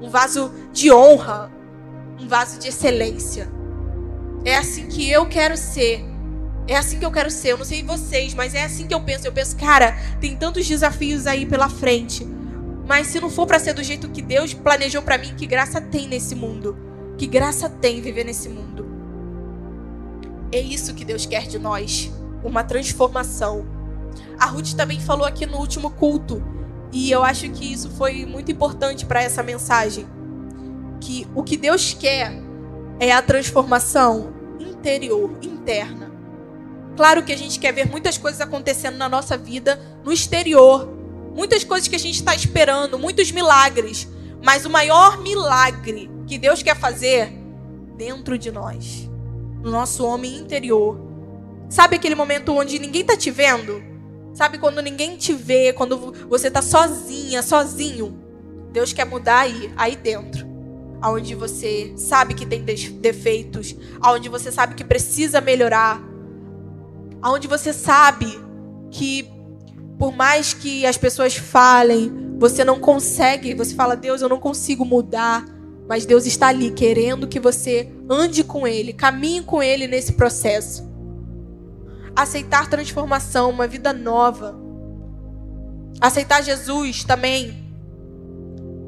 Um 0.00 0.10
vaso 0.10 0.52
de 0.72 0.92
honra, 0.92 1.52
um 2.20 2.26
vaso 2.26 2.58
de 2.58 2.68
excelência. 2.68 3.48
É 4.44 4.56
assim 4.56 4.86
que 4.86 5.08
eu 5.08 5.26
quero 5.26 5.56
ser. 5.56 6.04
É 6.66 6.76
assim 6.76 6.98
que 6.98 7.04
eu 7.04 7.10
quero 7.10 7.30
ser. 7.30 7.52
Eu 7.52 7.58
não 7.58 7.64
sei 7.64 7.82
vocês, 7.82 8.34
mas 8.34 8.54
é 8.54 8.64
assim 8.64 8.86
que 8.86 8.94
eu 8.94 9.00
penso. 9.00 9.26
Eu 9.26 9.32
penso, 9.32 9.56
cara, 9.56 9.96
tem 10.20 10.36
tantos 10.36 10.66
desafios 10.66 11.26
aí 11.26 11.46
pela 11.46 11.68
frente. 11.68 12.26
Mas 12.88 13.08
se 13.08 13.20
não 13.20 13.28
for 13.28 13.46
para 13.46 13.58
ser 13.58 13.74
do 13.74 13.84
jeito 13.84 14.08
que 14.08 14.22
Deus 14.22 14.54
planejou 14.54 15.02
para 15.02 15.18
mim, 15.18 15.34
que 15.36 15.46
graça 15.46 15.78
tem 15.78 16.08
nesse 16.08 16.34
mundo? 16.34 16.74
Que 17.18 17.26
graça 17.26 17.68
tem 17.68 18.00
viver 18.00 18.24
nesse 18.24 18.48
mundo? 18.48 18.86
É 20.50 20.58
isso 20.58 20.94
que 20.94 21.04
Deus 21.04 21.26
quer 21.26 21.46
de 21.46 21.58
nós, 21.58 22.10
uma 22.42 22.64
transformação. 22.64 23.66
A 24.40 24.46
Ruth 24.46 24.72
também 24.72 24.98
falou 24.98 25.26
aqui 25.26 25.44
no 25.44 25.58
último 25.58 25.90
culto, 25.90 26.42
e 26.90 27.10
eu 27.10 27.22
acho 27.22 27.50
que 27.50 27.70
isso 27.70 27.90
foi 27.90 28.24
muito 28.24 28.50
importante 28.50 29.04
para 29.04 29.22
essa 29.22 29.42
mensagem, 29.42 30.06
que 30.98 31.28
o 31.34 31.42
que 31.42 31.58
Deus 31.58 31.92
quer 31.92 32.32
é 32.98 33.12
a 33.12 33.20
transformação 33.20 34.32
interior, 34.58 35.30
interna. 35.42 36.10
Claro 36.96 37.22
que 37.22 37.32
a 37.32 37.36
gente 37.36 37.60
quer 37.60 37.72
ver 37.72 37.86
muitas 37.86 38.16
coisas 38.16 38.40
acontecendo 38.40 38.96
na 38.96 39.10
nossa 39.10 39.36
vida 39.36 39.78
no 40.02 40.10
exterior. 40.10 40.97
Muitas 41.38 41.62
coisas 41.62 41.86
que 41.86 41.94
a 41.94 42.00
gente 42.00 42.16
está 42.16 42.34
esperando, 42.34 42.98
muitos 42.98 43.30
milagres. 43.30 44.08
Mas 44.44 44.66
o 44.66 44.70
maior 44.70 45.22
milagre 45.22 46.10
que 46.26 46.36
Deus 46.36 46.64
quer 46.64 46.76
fazer 46.76 47.32
dentro 47.96 48.36
de 48.36 48.50
nós, 48.50 49.08
no 49.62 49.70
nosso 49.70 50.04
homem 50.04 50.36
interior. 50.36 50.98
Sabe 51.68 51.94
aquele 51.94 52.16
momento 52.16 52.52
onde 52.52 52.80
ninguém 52.80 53.02
está 53.02 53.16
te 53.16 53.30
vendo? 53.30 53.80
Sabe 54.34 54.58
quando 54.58 54.82
ninguém 54.82 55.16
te 55.16 55.32
vê, 55.32 55.72
quando 55.72 56.12
você 56.28 56.48
está 56.48 56.60
sozinha, 56.60 57.40
sozinho? 57.40 58.18
Deus 58.72 58.92
quer 58.92 59.06
mudar 59.06 59.42
aí, 59.42 59.72
aí 59.76 59.94
dentro. 59.94 60.44
Aonde 61.00 61.36
você 61.36 61.92
sabe 61.96 62.34
que 62.34 62.44
tem 62.44 62.64
defeitos, 62.64 63.76
aonde 64.00 64.28
você 64.28 64.50
sabe 64.50 64.74
que 64.74 64.82
precisa 64.82 65.40
melhorar, 65.40 66.02
aonde 67.22 67.46
você 67.46 67.72
sabe 67.72 68.26
que 68.90 69.37
por 69.98 70.14
mais 70.14 70.54
que 70.54 70.86
as 70.86 70.96
pessoas 70.96 71.36
falem, 71.36 72.36
você 72.38 72.64
não 72.64 72.78
consegue, 72.78 73.54
você 73.54 73.74
fala: 73.74 73.96
"Deus, 73.96 74.22
eu 74.22 74.28
não 74.28 74.38
consigo 74.38 74.84
mudar", 74.84 75.44
mas 75.88 76.06
Deus 76.06 76.26
está 76.26 76.48
ali 76.48 76.70
querendo 76.70 77.26
que 77.26 77.40
você 77.40 77.90
ande 78.08 78.44
com 78.44 78.66
ele, 78.66 78.92
caminhe 78.92 79.42
com 79.42 79.62
ele 79.62 79.86
nesse 79.86 80.12
processo. 80.12 80.86
Aceitar 82.14 82.68
transformação, 82.68 83.50
uma 83.50 83.66
vida 83.66 83.92
nova. 83.92 84.58
Aceitar 86.00 86.42
Jesus 86.42 87.04
também 87.04 87.64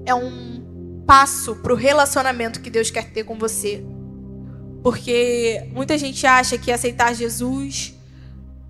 é 0.05 0.14
um 0.14 1.02
passo 1.07 1.57
para 1.57 1.73
o 1.73 1.76
relacionamento 1.76 2.61
que 2.61 2.71
Deus 2.71 2.90
quer 2.90 3.11
ter 3.11 3.25
com 3.25 3.38
você. 3.38 3.85
Porque 4.83 5.69
muita 5.73 5.99
gente 5.99 6.26
acha 6.26 6.57
que 6.57 6.71
aceitar 6.71 7.14
Jesus 7.14 7.95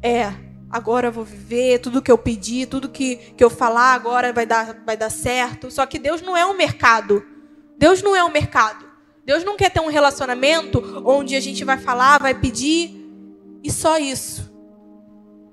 é, 0.03 0.33
agora 0.71 1.09
eu 1.09 1.13
vou 1.13 1.25
viver, 1.25 1.81
tudo 1.81 2.01
que 2.01 2.11
eu 2.11 2.19
pedi, 2.19 2.65
tudo 2.65 2.89
que, 2.89 3.17
que 3.17 3.43
eu 3.43 3.51
falar 3.51 3.95
agora 3.95 4.33
vai 4.33 4.47
dar, 4.47 4.83
vai 4.87 4.97
dar 4.97 5.11
certo. 5.11 5.71
Só 5.71 5.85
que 5.85 5.99
Deus 5.99 6.23
não 6.23 6.37
é 6.37 6.47
um 6.47 6.57
mercado. 6.57 7.25
Deus 7.77 8.03
não 8.03 8.15
é 8.15 8.23
um 8.23 8.31
mercado. 8.31 8.87
Deus 9.25 9.45
não 9.45 9.57
quer 9.57 9.71
ter 9.71 9.81
um 9.81 9.89
relacionamento 9.89 11.03
onde 11.05 11.35
a 11.35 11.41
gente 11.41 11.65
vai 11.65 11.79
falar, 11.79 12.19
vai 12.19 12.35
pedir 12.35 12.91
e 13.63 13.71
só 13.71 13.99
isso. 13.99 14.51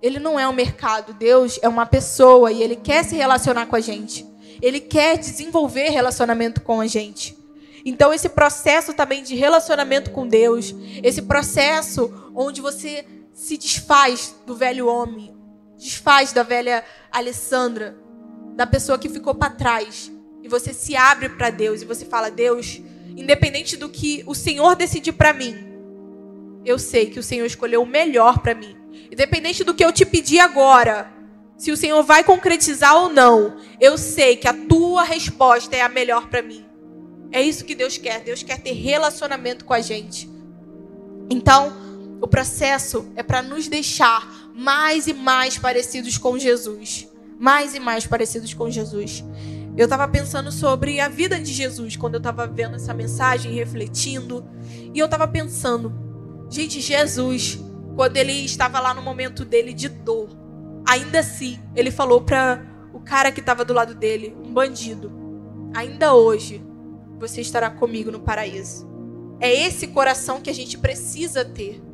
Ele 0.01 0.19
não 0.19 0.39
é 0.39 0.47
um 0.47 0.53
mercado. 0.53 1.13
Deus 1.13 1.59
é 1.61 1.67
uma 1.67 1.85
pessoa 1.85 2.51
e 2.51 2.61
ele 2.61 2.75
quer 2.75 3.03
se 3.03 3.15
relacionar 3.15 3.65
com 3.65 3.75
a 3.75 3.79
gente. 3.79 4.25
Ele 4.61 4.79
quer 4.79 5.17
desenvolver 5.17 5.89
relacionamento 5.89 6.61
com 6.61 6.79
a 6.79 6.87
gente. 6.87 7.37
Então, 7.85 8.13
esse 8.13 8.29
processo 8.29 8.93
também 8.93 9.23
de 9.23 9.35
relacionamento 9.35 10.11
com 10.11 10.27
Deus, 10.27 10.75
esse 11.01 11.21
processo 11.21 12.31
onde 12.35 12.59
você 12.59 13.05
se 13.37 13.55
desfaz 13.55 14.35
do 14.47 14.55
velho 14.55 14.87
homem, 14.87 15.31
desfaz 15.77 16.33
da 16.33 16.41
velha 16.41 16.83
Alessandra, 17.11 17.95
da 18.55 18.65
pessoa 18.65 18.97
que 18.97 19.07
ficou 19.07 19.35
para 19.35 19.53
trás. 19.53 20.11
E 20.41 20.47
você 20.47 20.73
se 20.73 20.95
abre 20.95 21.29
para 21.29 21.51
Deus 21.51 21.83
e 21.83 21.85
você 21.85 22.03
fala: 22.03 22.31
Deus, 22.31 22.81
independente 23.15 23.77
do 23.77 23.89
que 23.89 24.23
o 24.25 24.33
Senhor 24.33 24.75
decidir 24.75 25.11
para 25.11 25.33
mim, 25.33 25.55
eu 26.65 26.79
sei 26.79 27.11
que 27.11 27.19
o 27.19 27.23
Senhor 27.23 27.45
escolheu 27.45 27.83
o 27.83 27.85
melhor 27.85 28.39
para 28.39 28.55
mim. 28.55 28.75
Independente 29.11 29.63
do 29.63 29.75
que 29.75 29.85
eu 29.85 29.93
te 29.93 30.03
pedir 30.03 30.39
agora, 30.39 31.13
se 31.59 31.71
o 31.71 31.77
Senhor 31.77 32.01
vai 32.01 32.23
concretizar 32.23 32.95
ou 32.95 33.07
não, 33.07 33.57
eu 33.79 33.99
sei 33.99 34.35
que 34.35 34.47
a 34.47 34.53
tua 34.53 35.03
resposta 35.03 35.75
é 35.75 35.81
a 35.81 35.89
melhor 35.89 36.27
para 36.27 36.41
mim. 36.41 36.65
É 37.31 37.39
isso 37.39 37.65
que 37.65 37.75
Deus 37.75 37.99
quer. 37.99 38.21
Deus 38.21 38.41
quer 38.41 38.59
ter 38.59 38.73
relacionamento 38.73 39.63
com 39.63 39.75
a 39.75 39.79
gente. 39.79 40.27
Então, 41.29 41.86
O 42.21 42.27
processo 42.27 43.07
é 43.15 43.23
para 43.23 43.41
nos 43.41 43.67
deixar 43.67 44.51
mais 44.55 45.07
e 45.07 45.13
mais 45.13 45.57
parecidos 45.57 46.17
com 46.17 46.37
Jesus. 46.37 47.07
Mais 47.39 47.75
e 47.75 47.79
mais 47.79 48.07
parecidos 48.07 48.53
com 48.53 48.69
Jesus. 48.69 49.23
Eu 49.77 49.83
estava 49.83 50.07
pensando 50.07 50.51
sobre 50.51 50.99
a 50.99 51.07
vida 51.07 51.39
de 51.39 51.53
Jesus 51.53 51.95
quando 51.95 52.15
eu 52.15 52.19
estava 52.19 52.47
vendo 52.47 52.75
essa 52.75 52.93
mensagem, 52.93 53.53
refletindo. 53.53 54.43
E 54.91 54.97
eu 54.97 55.05
estava 55.05 55.27
pensando, 55.27 55.93
gente, 56.49 56.81
Jesus, 56.81 57.59
quando 57.95 58.17
ele 58.17 58.33
estava 58.33 58.79
lá 58.79 58.95
no 58.95 59.03
momento 59.03 59.45
dele 59.45 59.73
de 59.73 59.87
dor, 59.87 60.29
ainda 60.87 61.19
assim, 61.19 61.59
ele 61.75 61.91
falou 61.91 62.21
para 62.21 62.65
o 62.91 62.99
cara 62.99 63.31
que 63.31 63.39
estava 63.39 63.63
do 63.63 63.73
lado 63.73 63.93
dele, 63.93 64.35
um 64.43 64.51
bandido: 64.51 65.11
Ainda 65.75 66.15
hoje 66.15 66.59
você 67.19 67.41
estará 67.41 67.69
comigo 67.69 68.11
no 68.11 68.19
paraíso. 68.19 68.87
É 69.39 69.53
esse 69.53 69.87
coração 69.87 70.41
que 70.41 70.49
a 70.49 70.53
gente 70.53 70.75
precisa 70.75 71.45
ter. 71.45 71.86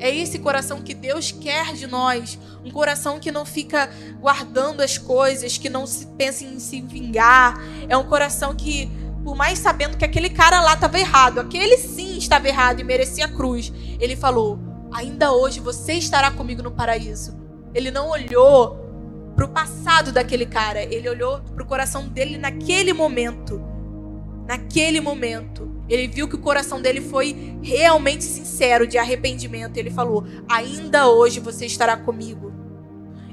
É 0.00 0.14
esse 0.14 0.38
coração 0.38 0.80
que 0.80 0.94
Deus 0.94 1.30
quer 1.30 1.74
de 1.74 1.86
nós. 1.86 2.38
Um 2.64 2.70
coração 2.70 3.20
que 3.20 3.30
não 3.30 3.44
fica 3.44 3.90
guardando 4.18 4.80
as 4.80 4.96
coisas, 4.96 5.58
que 5.58 5.68
não 5.68 5.86
se 5.86 6.06
pensa 6.18 6.42
em 6.42 6.58
se 6.58 6.80
vingar. 6.80 7.60
É 7.86 7.96
um 7.96 8.08
coração 8.08 8.56
que, 8.56 8.90
por 9.22 9.36
mais 9.36 9.58
sabendo 9.58 9.98
que 9.98 10.04
aquele 10.04 10.30
cara 10.30 10.60
lá 10.62 10.72
estava 10.72 10.98
errado, 10.98 11.38
aquele 11.38 11.76
sim 11.76 12.16
estava 12.16 12.48
errado 12.48 12.80
e 12.80 12.84
merecia 12.84 13.26
a 13.26 13.28
cruz, 13.28 13.70
ele 14.00 14.16
falou: 14.16 14.58
Ainda 14.90 15.32
hoje 15.32 15.60
você 15.60 15.92
estará 15.92 16.30
comigo 16.30 16.62
no 16.62 16.70
paraíso. 16.70 17.38
Ele 17.74 17.90
não 17.90 18.08
olhou 18.08 18.80
para 19.36 19.44
o 19.44 19.48
passado 19.48 20.12
daquele 20.12 20.46
cara, 20.46 20.82
ele 20.82 21.08
olhou 21.08 21.40
para 21.40 21.62
o 21.62 21.66
coração 21.66 22.08
dele 22.08 22.38
naquele 22.38 22.92
momento. 22.92 23.62
Naquele 24.46 25.00
momento. 25.00 25.79
Ele 25.90 26.06
viu 26.06 26.28
que 26.28 26.36
o 26.36 26.38
coração 26.38 26.80
dele 26.80 27.00
foi 27.00 27.58
realmente 27.60 28.22
sincero 28.22 28.86
de 28.86 28.96
arrependimento. 28.96 29.76
Ele 29.76 29.90
falou: 29.90 30.24
Ainda 30.48 31.08
hoje 31.08 31.40
você 31.40 31.66
estará 31.66 31.96
comigo. 31.96 32.52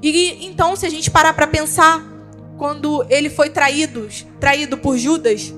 E 0.01 0.45
então, 0.45 0.75
se 0.75 0.85
a 0.85 0.89
gente 0.89 1.11
parar 1.11 1.33
para 1.33 1.45
pensar, 1.45 2.03
quando 2.57 3.05
ele 3.09 3.29
foi 3.29 3.51
traído, 3.51 4.07
traído 4.39 4.77
por 4.77 4.97
Judas, 4.97 5.53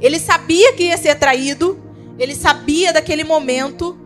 ele 0.00 0.18
sabia 0.18 0.72
que 0.72 0.84
ia 0.84 0.96
ser 0.96 1.14
traído, 1.14 1.80
ele 2.18 2.34
sabia 2.34 2.92
daquele 2.92 3.22
momento, 3.22 3.96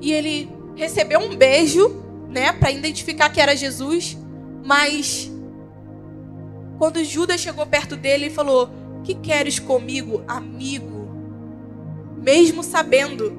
e 0.00 0.12
ele 0.12 0.48
recebeu 0.76 1.18
um 1.20 1.34
beijo, 1.34 2.04
né, 2.28 2.52
para 2.52 2.70
identificar 2.70 3.30
que 3.30 3.40
era 3.40 3.56
Jesus, 3.56 4.16
mas 4.64 5.30
quando 6.78 7.02
Judas 7.02 7.40
chegou 7.40 7.66
perto 7.66 7.96
dele 7.96 8.26
e 8.26 8.30
falou: 8.30 8.70
que 9.08 9.14
queres 9.14 9.58
comigo, 9.58 10.22
amigo? 10.28 11.08
Mesmo 12.18 12.62
sabendo 12.62 13.34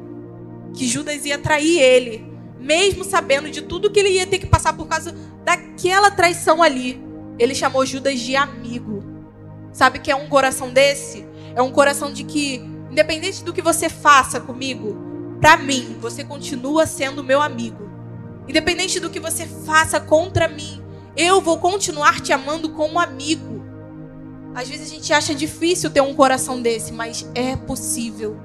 que 0.73 0.88
Judas 0.88 1.25
ia 1.25 1.38
trair 1.38 1.79
ele, 1.79 2.27
mesmo 2.59 3.03
sabendo 3.03 3.51
de 3.51 3.61
tudo 3.61 3.91
que 3.91 3.99
ele 3.99 4.09
ia 4.09 4.25
ter 4.25 4.39
que 4.39 4.47
passar 4.47 4.73
por 4.73 4.88
causa 4.88 5.15
daquela 5.45 6.09
traição 6.09 6.63
ali, 6.63 6.99
ele 7.38 7.53
chamou 7.53 7.85
Judas 7.85 8.19
de 8.19 8.35
amigo. 8.35 9.03
Sabe 9.71 9.99
que 9.99 10.09
é 10.09 10.15
um 10.15 10.27
coração 10.27 10.73
desse? 10.73 11.23
É 11.53 11.61
um 11.61 11.71
coração 11.71 12.11
de 12.11 12.23
que, 12.23 12.55
independente 12.89 13.43
do 13.43 13.53
que 13.53 13.61
você 13.61 13.89
faça 13.89 14.39
comigo, 14.39 14.97
para 15.39 15.55
mim, 15.55 15.97
você 16.01 16.23
continua 16.23 16.88
sendo 16.88 17.23
meu 17.23 17.43
amigo. 17.43 17.88
Independente 18.47 18.99
do 18.99 19.11
que 19.11 19.19
você 19.19 19.45
faça 19.45 19.99
contra 19.99 20.47
mim, 20.47 20.83
eu 21.15 21.39
vou 21.39 21.59
continuar 21.59 22.21
te 22.21 22.33
amando 22.33 22.69
como 22.69 22.99
amigo. 22.99 23.58
Às 24.53 24.67
vezes 24.67 24.87
a 24.87 24.93
gente 24.93 25.13
acha 25.13 25.33
difícil 25.33 25.89
ter 25.89 26.01
um 26.01 26.13
coração 26.13 26.61
desse, 26.61 26.91
mas 26.91 27.29
é 27.35 27.55
possível. 27.55 28.37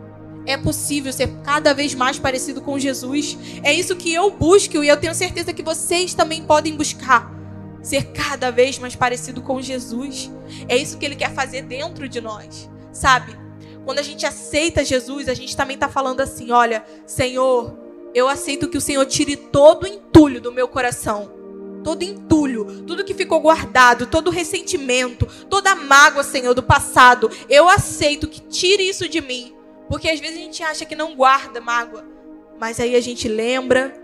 É 0.46 0.56
possível 0.56 1.12
ser 1.12 1.28
cada 1.42 1.72
vez 1.72 1.94
mais 1.94 2.18
parecido 2.18 2.60
com 2.60 2.78
Jesus. 2.78 3.38
É 3.62 3.72
isso 3.72 3.96
que 3.96 4.12
eu 4.12 4.30
busco 4.30 4.84
e 4.84 4.88
eu 4.88 4.96
tenho 4.96 5.14
certeza 5.14 5.52
que 5.52 5.62
vocês 5.62 6.12
também 6.12 6.42
podem 6.42 6.76
buscar. 6.76 7.32
Ser 7.82 8.12
cada 8.12 8.50
vez 8.50 8.78
mais 8.78 8.94
parecido 8.94 9.42
com 9.42 9.60
Jesus. 9.60 10.30
É 10.68 10.76
isso 10.76 10.98
que 10.98 11.04
ele 11.04 11.16
quer 11.16 11.32
fazer 11.32 11.62
dentro 11.62 12.08
de 12.08 12.20
nós. 12.20 12.70
Sabe? 12.92 13.36
Quando 13.84 13.98
a 13.98 14.02
gente 14.02 14.24
aceita 14.24 14.84
Jesus, 14.84 15.28
a 15.28 15.34
gente 15.34 15.56
também 15.56 15.74
está 15.74 15.88
falando 15.88 16.20
assim: 16.20 16.50
olha, 16.50 16.84
Senhor, 17.06 17.76
eu 18.14 18.28
aceito 18.28 18.68
que 18.68 18.78
o 18.78 18.80
Senhor 18.80 19.04
tire 19.06 19.36
todo 19.36 19.84
o 19.84 19.86
entulho 19.86 20.40
do 20.40 20.52
meu 20.52 20.68
coração 20.68 21.44
todo 21.84 22.02
entulho, 22.02 22.43
tudo 22.86 23.04
que 23.04 23.14
ficou 23.14 23.40
guardado, 23.40 24.06
todo 24.06 24.30
ressentimento, 24.30 25.26
toda 25.48 25.74
mágoa, 25.74 26.22
Senhor, 26.22 26.54
do 26.54 26.62
passado. 26.62 27.30
Eu 27.48 27.68
aceito 27.68 28.28
que 28.28 28.40
tire 28.40 28.88
isso 28.88 29.08
de 29.08 29.20
mim. 29.20 29.54
Porque 29.88 30.08
às 30.08 30.20
vezes 30.20 30.38
a 30.38 30.40
gente 30.40 30.62
acha 30.62 30.84
que 30.84 30.96
não 30.96 31.14
guarda 31.14 31.60
mágoa, 31.60 32.04
mas 32.58 32.80
aí 32.80 32.96
a 32.96 33.00
gente 33.00 33.28
lembra. 33.28 34.02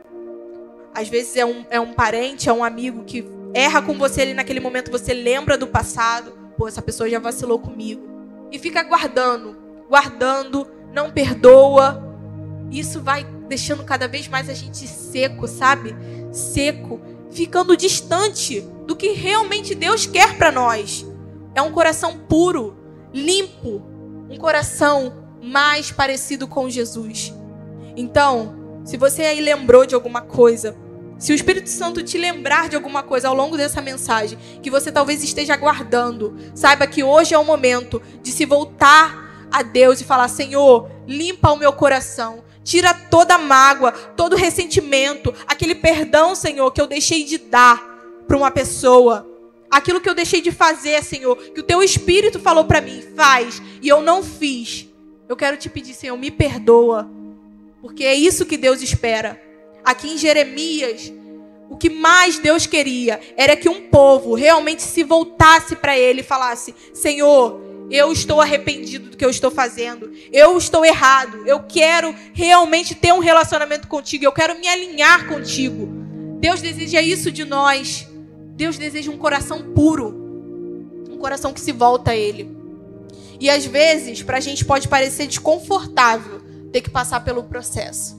Às 0.94 1.08
vezes 1.08 1.36
é 1.36 1.44
um, 1.44 1.64
é 1.70 1.80
um 1.80 1.92
parente, 1.92 2.48
é 2.48 2.52
um 2.52 2.64
amigo 2.64 3.04
que 3.04 3.24
erra 3.54 3.80
com 3.80 3.96
você 3.96 4.22
ali 4.22 4.34
naquele 4.34 4.60
momento, 4.60 4.90
você 4.90 5.14
lembra 5.14 5.56
do 5.56 5.66
passado. 5.66 6.32
Pô, 6.56 6.68
essa 6.68 6.82
pessoa 6.82 7.08
já 7.08 7.18
vacilou 7.18 7.58
comigo. 7.58 8.08
E 8.52 8.58
fica 8.58 8.82
guardando, 8.82 9.56
guardando, 9.88 10.66
não 10.92 11.10
perdoa. 11.10 12.06
Isso 12.70 13.00
vai 13.00 13.24
deixando 13.48 13.84
cada 13.84 14.06
vez 14.06 14.28
mais 14.28 14.48
a 14.48 14.54
gente 14.54 14.86
seco, 14.86 15.48
sabe? 15.48 15.94
Seco 16.32 17.00
ficando 17.30 17.76
distante 17.76 18.60
do 18.86 18.96
que 18.96 19.12
realmente 19.12 19.74
Deus 19.74 20.06
quer 20.06 20.36
para 20.36 20.50
nós. 20.50 21.06
É 21.54 21.62
um 21.62 21.72
coração 21.72 22.18
puro, 22.18 22.76
limpo, 23.12 23.82
um 24.28 24.36
coração 24.36 25.12
mais 25.42 25.90
parecido 25.90 26.46
com 26.46 26.68
Jesus. 26.68 27.32
Então, 27.96 28.54
se 28.84 28.96
você 28.96 29.22
aí 29.22 29.40
lembrou 29.40 29.86
de 29.86 29.94
alguma 29.94 30.20
coisa, 30.20 30.76
se 31.18 31.32
o 31.32 31.34
Espírito 31.34 31.68
Santo 31.68 32.02
te 32.02 32.16
lembrar 32.16 32.68
de 32.68 32.76
alguma 32.76 33.02
coisa 33.02 33.28
ao 33.28 33.34
longo 33.34 33.56
dessa 33.56 33.82
mensagem, 33.82 34.38
que 34.62 34.70
você 34.70 34.90
talvez 34.90 35.22
esteja 35.22 35.54
aguardando, 35.54 36.36
saiba 36.54 36.86
que 36.86 37.02
hoje 37.02 37.34
é 37.34 37.38
o 37.38 37.44
momento 37.44 38.00
de 38.22 38.32
se 38.32 38.46
voltar 38.46 39.48
a 39.52 39.62
Deus 39.62 40.00
e 40.00 40.04
falar: 40.04 40.28
Senhor, 40.28 40.90
limpa 41.06 41.50
o 41.50 41.58
meu 41.58 41.72
coração, 41.72 42.42
Tira 42.62 42.92
toda 42.92 43.38
mágoa, 43.38 43.92
todo 43.92 44.36
ressentimento, 44.36 45.34
aquele 45.46 45.74
perdão, 45.74 46.34
Senhor, 46.34 46.70
que 46.70 46.80
eu 46.80 46.86
deixei 46.86 47.24
de 47.24 47.38
dar 47.38 47.82
para 48.26 48.36
uma 48.36 48.50
pessoa. 48.50 49.26
Aquilo 49.70 50.00
que 50.00 50.08
eu 50.08 50.14
deixei 50.14 50.40
de 50.40 50.52
fazer, 50.52 51.02
Senhor, 51.02 51.36
que 51.36 51.60
o 51.60 51.64
teu 51.64 51.82
espírito 51.82 52.38
falou 52.38 52.64
para 52.64 52.80
mim, 52.80 53.02
faz, 53.16 53.62
e 53.80 53.88
eu 53.88 54.02
não 54.02 54.22
fiz. 54.22 54.88
Eu 55.28 55.36
quero 55.36 55.56
te 55.56 55.68
pedir, 55.68 55.94
Senhor, 55.94 56.16
me 56.16 56.30
perdoa. 56.30 57.08
Porque 57.80 58.04
é 58.04 58.14
isso 58.14 58.44
que 58.44 58.56
Deus 58.56 58.82
espera. 58.82 59.40
Aqui 59.84 60.12
em 60.12 60.18
Jeremias, 60.18 61.12
o 61.70 61.76
que 61.76 61.88
mais 61.88 62.38
Deus 62.38 62.66
queria 62.66 63.20
era 63.36 63.56
que 63.56 63.68
um 63.68 63.88
povo 63.88 64.34
realmente 64.34 64.82
se 64.82 65.04
voltasse 65.04 65.76
para 65.76 65.96
ele 65.96 66.20
e 66.20 66.24
falasse: 66.24 66.74
Senhor, 66.92 67.69
eu 67.90 68.12
estou 68.12 68.40
arrependido 68.40 69.10
do 69.10 69.16
que 69.16 69.24
eu 69.24 69.30
estou 69.30 69.50
fazendo. 69.50 70.12
Eu 70.32 70.56
estou 70.56 70.84
errado. 70.84 71.42
Eu 71.44 71.64
quero 71.64 72.14
realmente 72.32 72.94
ter 72.94 73.12
um 73.12 73.18
relacionamento 73.18 73.88
contigo. 73.88 74.24
Eu 74.24 74.32
quero 74.32 74.58
me 74.60 74.68
alinhar 74.68 75.26
contigo. 75.26 75.88
Deus 76.38 76.62
deseja 76.62 77.02
isso 77.02 77.32
de 77.32 77.44
nós. 77.44 78.08
Deus 78.54 78.78
deseja 78.78 79.10
um 79.10 79.18
coração 79.18 79.72
puro. 79.74 80.14
Um 81.10 81.18
coração 81.18 81.52
que 81.52 81.60
se 81.60 81.72
volta 81.72 82.12
a 82.12 82.16
Ele. 82.16 82.56
E 83.40 83.50
às 83.50 83.64
vezes, 83.64 84.22
para 84.22 84.36
a 84.36 84.40
gente 84.40 84.64
pode 84.64 84.86
parecer 84.86 85.26
desconfortável 85.26 86.40
ter 86.70 86.82
que 86.82 86.90
passar 86.90 87.24
pelo 87.24 87.42
processo. 87.42 88.16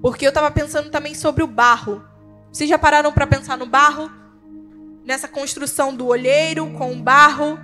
Porque 0.00 0.26
eu 0.26 0.30
estava 0.30 0.50
pensando 0.50 0.90
também 0.90 1.14
sobre 1.14 1.44
o 1.44 1.46
barro. 1.46 2.02
Vocês 2.50 2.68
já 2.68 2.76
pararam 2.76 3.12
para 3.12 3.28
pensar 3.28 3.56
no 3.56 3.66
barro? 3.66 4.10
Nessa 5.04 5.28
construção 5.28 5.94
do 5.94 6.06
olheiro 6.06 6.68
com 6.72 6.92
o 6.92 6.96
barro 6.96 7.58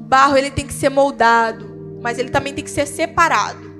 barro 0.00 0.36
ele 0.36 0.50
tem 0.50 0.66
que 0.66 0.72
ser 0.72 0.88
moldado, 0.88 1.98
mas 2.00 2.18
ele 2.18 2.30
também 2.30 2.52
tem 2.52 2.64
que 2.64 2.70
ser 2.70 2.86
separado. 2.86 3.70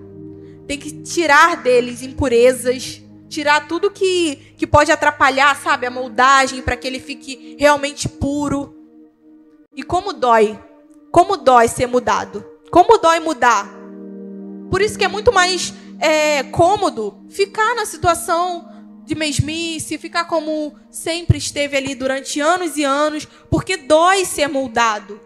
Tem 0.66 0.78
que 0.78 1.02
tirar 1.02 1.56
deles 1.56 2.02
impurezas, 2.02 3.02
tirar 3.28 3.66
tudo 3.66 3.90
que, 3.90 4.54
que 4.56 4.66
pode 4.66 4.92
atrapalhar, 4.92 5.56
sabe, 5.56 5.86
a 5.86 5.90
moldagem 5.90 6.62
para 6.62 6.76
que 6.76 6.86
ele 6.86 7.00
fique 7.00 7.56
realmente 7.58 8.08
puro. 8.08 8.74
E 9.74 9.82
como 9.82 10.12
dói? 10.12 10.58
Como 11.10 11.36
dói 11.36 11.68
ser 11.68 11.86
mudado? 11.86 12.44
Como 12.70 12.98
dói 12.98 13.18
mudar? 13.20 13.68
Por 14.70 14.80
isso 14.80 14.98
que 14.98 15.04
é 15.04 15.08
muito 15.08 15.32
mais 15.32 15.74
é, 15.98 16.42
cômodo 16.44 17.24
ficar 17.28 17.74
na 17.74 17.84
situação 17.84 18.68
de 19.04 19.14
mesmice, 19.14 19.98
ficar 19.98 20.24
como 20.26 20.74
sempre 20.88 21.36
esteve 21.36 21.76
ali 21.76 21.94
durante 21.94 22.38
anos 22.40 22.76
e 22.76 22.84
anos, 22.84 23.26
porque 23.50 23.76
dói 23.76 24.24
ser 24.24 24.48
moldado. 24.48 25.20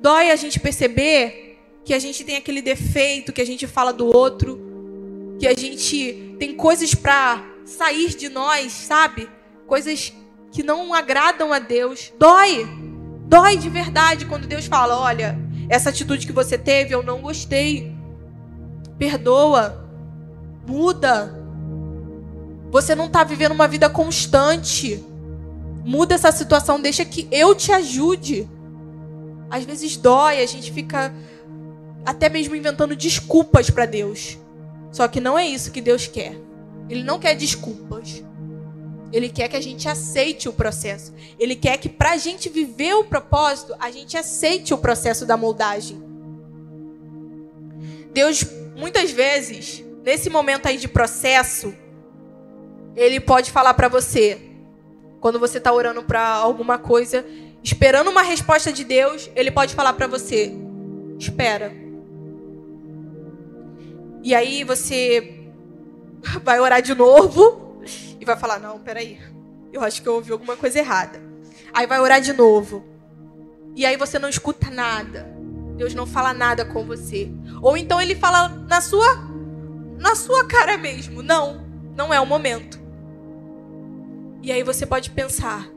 Dói 0.00 0.30
a 0.30 0.36
gente 0.36 0.60
perceber 0.60 1.58
que 1.84 1.94
a 1.94 1.98
gente 1.98 2.24
tem 2.24 2.36
aquele 2.36 2.62
defeito, 2.62 3.32
que 3.32 3.40
a 3.40 3.46
gente 3.46 3.66
fala 3.66 3.92
do 3.92 4.06
outro, 4.06 5.36
que 5.38 5.46
a 5.46 5.54
gente 5.54 6.36
tem 6.38 6.54
coisas 6.54 6.94
para 6.94 7.44
sair 7.64 8.14
de 8.14 8.28
nós, 8.28 8.72
sabe? 8.72 9.28
Coisas 9.66 10.12
que 10.50 10.62
não 10.62 10.94
agradam 10.94 11.52
a 11.52 11.58
Deus. 11.58 12.12
Dói. 12.18 12.66
Dói 13.26 13.56
de 13.56 13.68
verdade 13.68 14.26
quando 14.26 14.46
Deus 14.46 14.66
fala: 14.66 14.98
olha, 14.98 15.38
essa 15.68 15.90
atitude 15.90 16.26
que 16.26 16.32
você 16.32 16.56
teve 16.56 16.94
eu 16.94 17.02
não 17.02 17.20
gostei. 17.20 17.92
Perdoa. 18.98 19.84
Muda. 20.66 21.34
Você 22.70 22.94
não 22.94 23.06
está 23.06 23.24
vivendo 23.24 23.52
uma 23.52 23.68
vida 23.68 23.88
constante. 23.90 25.04
Muda 25.84 26.14
essa 26.14 26.32
situação, 26.32 26.80
deixa 26.80 27.04
que 27.04 27.28
eu 27.30 27.54
te 27.54 27.70
ajude. 27.72 28.48
Às 29.50 29.64
vezes 29.64 29.96
dói, 29.96 30.40
a 30.40 30.46
gente 30.46 30.72
fica 30.72 31.14
até 32.04 32.28
mesmo 32.28 32.54
inventando 32.54 32.94
desculpas 32.94 33.70
para 33.70 33.86
Deus. 33.86 34.38
Só 34.92 35.08
que 35.08 35.20
não 35.20 35.38
é 35.38 35.46
isso 35.46 35.72
que 35.72 35.80
Deus 35.80 36.06
quer. 36.06 36.36
Ele 36.88 37.02
não 37.02 37.18
quer 37.18 37.34
desculpas. 37.34 38.22
Ele 39.12 39.28
quer 39.28 39.48
que 39.48 39.56
a 39.56 39.60
gente 39.60 39.88
aceite 39.88 40.48
o 40.48 40.52
processo. 40.52 41.14
Ele 41.38 41.54
quer 41.54 41.78
que, 41.78 41.88
para 41.88 42.12
a 42.12 42.16
gente 42.16 42.48
viver 42.48 42.94
o 42.94 43.04
propósito, 43.04 43.74
a 43.78 43.90
gente 43.90 44.16
aceite 44.16 44.74
o 44.74 44.78
processo 44.78 45.24
da 45.24 45.36
moldagem. 45.36 46.02
Deus, 48.12 48.44
muitas 48.76 49.10
vezes, 49.10 49.84
nesse 50.04 50.28
momento 50.28 50.66
aí 50.66 50.76
de 50.76 50.88
processo, 50.88 51.74
Ele 52.94 53.20
pode 53.20 53.50
falar 53.50 53.74
para 53.74 53.88
você, 53.88 54.40
quando 55.20 55.38
você 55.38 55.58
está 55.58 55.72
orando 55.72 56.02
para 56.02 56.26
alguma 56.26 56.76
coisa, 56.76 57.24
esperando 57.64 58.10
uma 58.10 58.22
resposta 58.22 58.70
de 58.70 58.84
Deus, 58.84 59.30
Ele 59.34 59.50
pode 59.50 59.74
falar 59.74 59.94
para 59.94 60.06
você: 60.06 60.54
espera. 61.18 61.72
E 64.22 64.34
aí 64.34 64.62
você 64.62 65.50
vai 66.44 66.60
orar 66.60 66.82
de 66.82 66.94
novo 66.94 67.80
e 68.20 68.24
vai 68.24 68.36
falar: 68.36 68.60
Não, 68.60 68.78
peraí, 68.78 69.18
eu 69.72 69.82
acho 69.82 70.02
que 70.02 70.08
eu 70.08 70.14
ouvi 70.14 70.30
alguma 70.30 70.56
coisa 70.56 70.78
errada. 70.78 71.20
Aí 71.72 71.86
vai 71.86 71.98
orar 71.98 72.20
de 72.20 72.32
novo. 72.32 72.84
E 73.74 73.84
aí 73.84 73.96
você 73.96 74.18
não 74.18 74.28
escuta 74.28 74.70
nada. 74.70 75.32
Deus 75.76 75.94
não 75.94 76.06
fala 76.06 76.32
nada 76.32 76.64
com 76.64 76.84
você. 76.84 77.28
Ou 77.60 77.76
então 77.76 78.00
ele 78.00 78.14
fala 78.14 78.48
na 78.48 78.80
sua 78.80 79.34
na 79.98 80.14
sua 80.14 80.46
cara 80.46 80.76
mesmo. 80.76 81.22
Não, 81.22 81.66
não 81.96 82.12
é 82.12 82.20
o 82.20 82.26
momento. 82.26 82.78
E 84.42 84.52
aí 84.52 84.62
você 84.62 84.84
pode 84.86 85.10
pensar: 85.10 85.68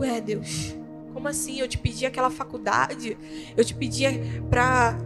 Ué, 0.00 0.20
Deus, 0.20 0.77
como 1.12 1.28
assim? 1.28 1.60
Eu 1.60 1.68
te 1.68 1.78
pedi 1.78 2.06
aquela 2.06 2.30
faculdade, 2.30 3.16
eu 3.56 3.64
te 3.64 3.74
pedi 3.74 4.04
para 4.48 4.98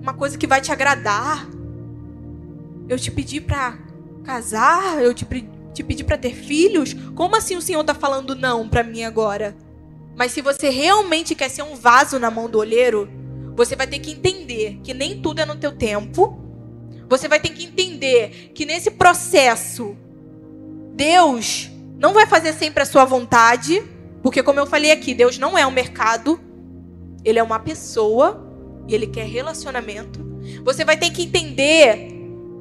uma 0.00 0.12
coisa 0.12 0.36
que 0.36 0.46
vai 0.46 0.60
te 0.60 0.72
agradar. 0.72 1.48
Eu 2.88 2.98
te 2.98 3.10
pedi 3.10 3.40
para 3.40 3.78
casar, 4.24 5.02
eu 5.02 5.14
te, 5.14 5.26
te 5.72 5.82
pedi 5.82 6.04
para 6.04 6.18
ter 6.18 6.34
filhos. 6.34 6.94
Como 7.14 7.36
assim 7.36 7.56
o 7.56 7.62
Senhor 7.62 7.80
está 7.80 7.94
falando 7.94 8.34
não 8.34 8.68
para 8.68 8.82
mim 8.82 9.04
agora? 9.04 9.56
Mas 10.16 10.32
se 10.32 10.42
você 10.42 10.68
realmente 10.68 11.34
quer 11.34 11.48
ser 11.48 11.62
um 11.62 11.74
vaso 11.74 12.18
na 12.18 12.30
mão 12.30 12.48
do 12.48 12.58
olheiro, 12.58 13.08
você 13.56 13.76
vai 13.76 13.86
ter 13.86 13.98
que 13.98 14.10
entender 14.10 14.80
que 14.82 14.92
nem 14.92 15.20
tudo 15.20 15.40
é 15.40 15.46
no 15.46 15.56
teu 15.56 15.72
tempo. 15.72 16.38
Você 17.08 17.28
vai 17.28 17.40
ter 17.40 17.50
que 17.50 17.64
entender 17.64 18.52
que 18.54 18.64
nesse 18.64 18.90
processo 18.90 19.96
Deus 20.94 21.70
não 21.98 22.12
vai 22.12 22.26
fazer 22.26 22.52
sempre 22.52 22.82
a 22.82 22.86
sua 22.86 23.04
vontade, 23.04 23.82
porque 24.22 24.42
como 24.42 24.60
eu 24.60 24.66
falei 24.66 24.92
aqui, 24.92 25.14
Deus 25.14 25.38
não 25.38 25.58
é 25.58 25.66
um 25.66 25.70
mercado, 25.70 26.40
ele 27.24 27.38
é 27.38 27.42
uma 27.42 27.58
pessoa 27.58 28.48
e 28.86 28.94
ele 28.94 29.06
quer 29.06 29.26
relacionamento, 29.26 30.20
você 30.64 30.84
vai 30.84 30.96
ter 30.96 31.10
que 31.10 31.22
entender 31.22 32.08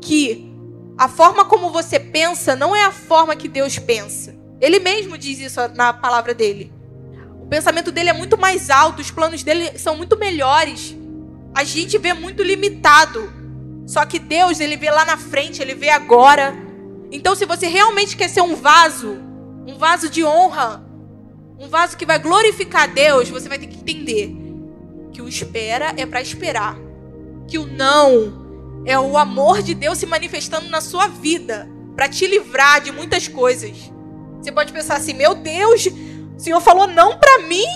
que 0.01 0.51
a 0.97 1.07
forma 1.07 1.45
como 1.45 1.71
você 1.71 1.99
pensa 1.99 2.55
não 2.55 2.75
é 2.75 2.83
a 2.83 2.91
forma 2.91 3.35
que 3.35 3.47
Deus 3.47 3.77
pensa. 3.79 4.35
Ele 4.59 4.79
mesmo 4.79 5.17
diz 5.17 5.39
isso 5.39 5.59
na 5.75 5.91
palavra 5.91 6.33
dele. 6.33 6.71
O 7.41 7.47
pensamento 7.47 7.91
dele 7.91 8.09
é 8.09 8.13
muito 8.13 8.37
mais 8.37 8.69
alto, 8.69 9.01
os 9.01 9.09
planos 9.09 9.43
dele 9.43 9.77
são 9.79 9.97
muito 9.97 10.17
melhores. 10.17 10.95
A 11.55 11.63
gente 11.63 11.97
vê 11.97 12.13
muito 12.13 12.43
limitado. 12.43 13.33
Só 13.87 14.05
que 14.05 14.19
Deus, 14.19 14.59
ele 14.59 14.77
vê 14.77 14.91
lá 14.91 15.03
na 15.03 15.17
frente, 15.17 15.61
ele 15.61 15.73
vê 15.73 15.89
agora. 15.89 16.55
Então, 17.11 17.35
se 17.35 17.45
você 17.45 17.67
realmente 17.67 18.15
quer 18.15 18.29
ser 18.29 18.41
um 18.41 18.55
vaso, 18.55 19.17
um 19.67 19.77
vaso 19.77 20.07
de 20.07 20.23
honra, 20.23 20.85
um 21.61 21.67
vaso 21.67 21.95
que 21.95 22.07
vai 22.07 22.17
glorificar 22.17 22.91
Deus, 22.91 23.29
você 23.29 23.47
vai 23.47 23.59
ter 23.59 23.67
que 23.67 23.77
entender 23.77 24.35
que 25.13 25.21
o 25.21 25.27
espera 25.27 25.93
é 25.95 26.07
para 26.07 26.19
esperar. 26.19 26.75
Que 27.47 27.59
o 27.59 27.67
não 27.67 28.81
é 28.83 28.99
o 28.99 29.15
amor 29.15 29.61
de 29.61 29.75
Deus 29.75 29.99
se 29.99 30.07
manifestando 30.07 30.67
na 30.69 30.81
sua 30.81 31.07
vida 31.07 31.69
para 31.95 32.09
te 32.09 32.25
livrar 32.25 32.81
de 32.81 32.91
muitas 32.91 33.27
coisas. 33.27 33.77
Você 34.41 34.51
pode 34.51 34.73
pensar 34.73 34.95
assim: 34.95 35.13
"Meu 35.13 35.35
Deus, 35.35 35.85
o 35.85 36.39
Senhor 36.39 36.59
falou 36.61 36.87
não 36.87 37.19
para 37.19 37.43
mim? 37.43 37.67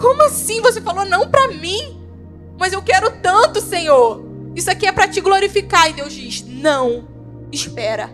Como 0.00 0.20
assim 0.24 0.60
você 0.60 0.80
falou 0.80 1.04
não 1.04 1.30
para 1.30 1.52
mim? 1.52 2.02
Mas 2.58 2.72
eu 2.72 2.82
quero 2.82 3.12
tanto, 3.22 3.60
Senhor. 3.60 4.24
Isso 4.56 4.72
aqui 4.72 4.88
é 4.88 4.92
para 4.92 5.06
te 5.06 5.20
glorificar." 5.20 5.88
E 5.88 5.92
Deus 5.92 6.12
diz: 6.12 6.44
"Não, 6.44 7.06
espera. 7.52 8.10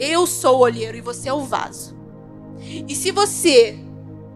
Eu 0.00 0.26
sou 0.26 0.56
o 0.56 0.62
olheiro 0.62 0.96
e 0.96 1.00
você 1.00 1.28
é 1.28 1.32
o 1.32 1.44
vaso. 1.44 2.01
E 2.88 2.94
se 2.94 3.10
você 3.10 3.78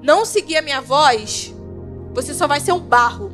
não 0.03 0.25
seguir 0.25 0.57
a 0.57 0.63
minha 0.63 0.81
voz, 0.81 1.55
você 2.15 2.35
só 2.35 2.47
vai 2.47 2.61
ser 2.61 2.73
um 2.73 2.81
barro. 2.81 3.31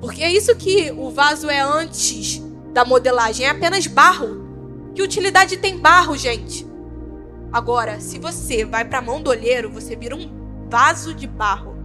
Porque 0.00 0.22
é 0.22 0.30
isso 0.30 0.54
que 0.56 0.92
o 0.92 1.10
vaso 1.10 1.48
é 1.48 1.60
antes 1.60 2.42
da 2.72 2.84
modelagem, 2.84 3.46
é 3.46 3.50
apenas 3.50 3.86
barro. 3.86 4.44
Que 4.94 5.02
utilidade 5.02 5.56
tem 5.56 5.78
barro, 5.78 6.16
gente? 6.16 6.66
Agora, 7.52 8.00
se 8.00 8.18
você 8.18 8.64
vai 8.64 8.84
para 8.84 8.98
a 8.98 9.02
mão 9.02 9.22
do 9.22 9.30
olheiro, 9.30 9.70
você 9.70 9.94
vira 9.94 10.16
um 10.16 10.68
vaso 10.68 11.14
de 11.14 11.26
barro. 11.26 11.76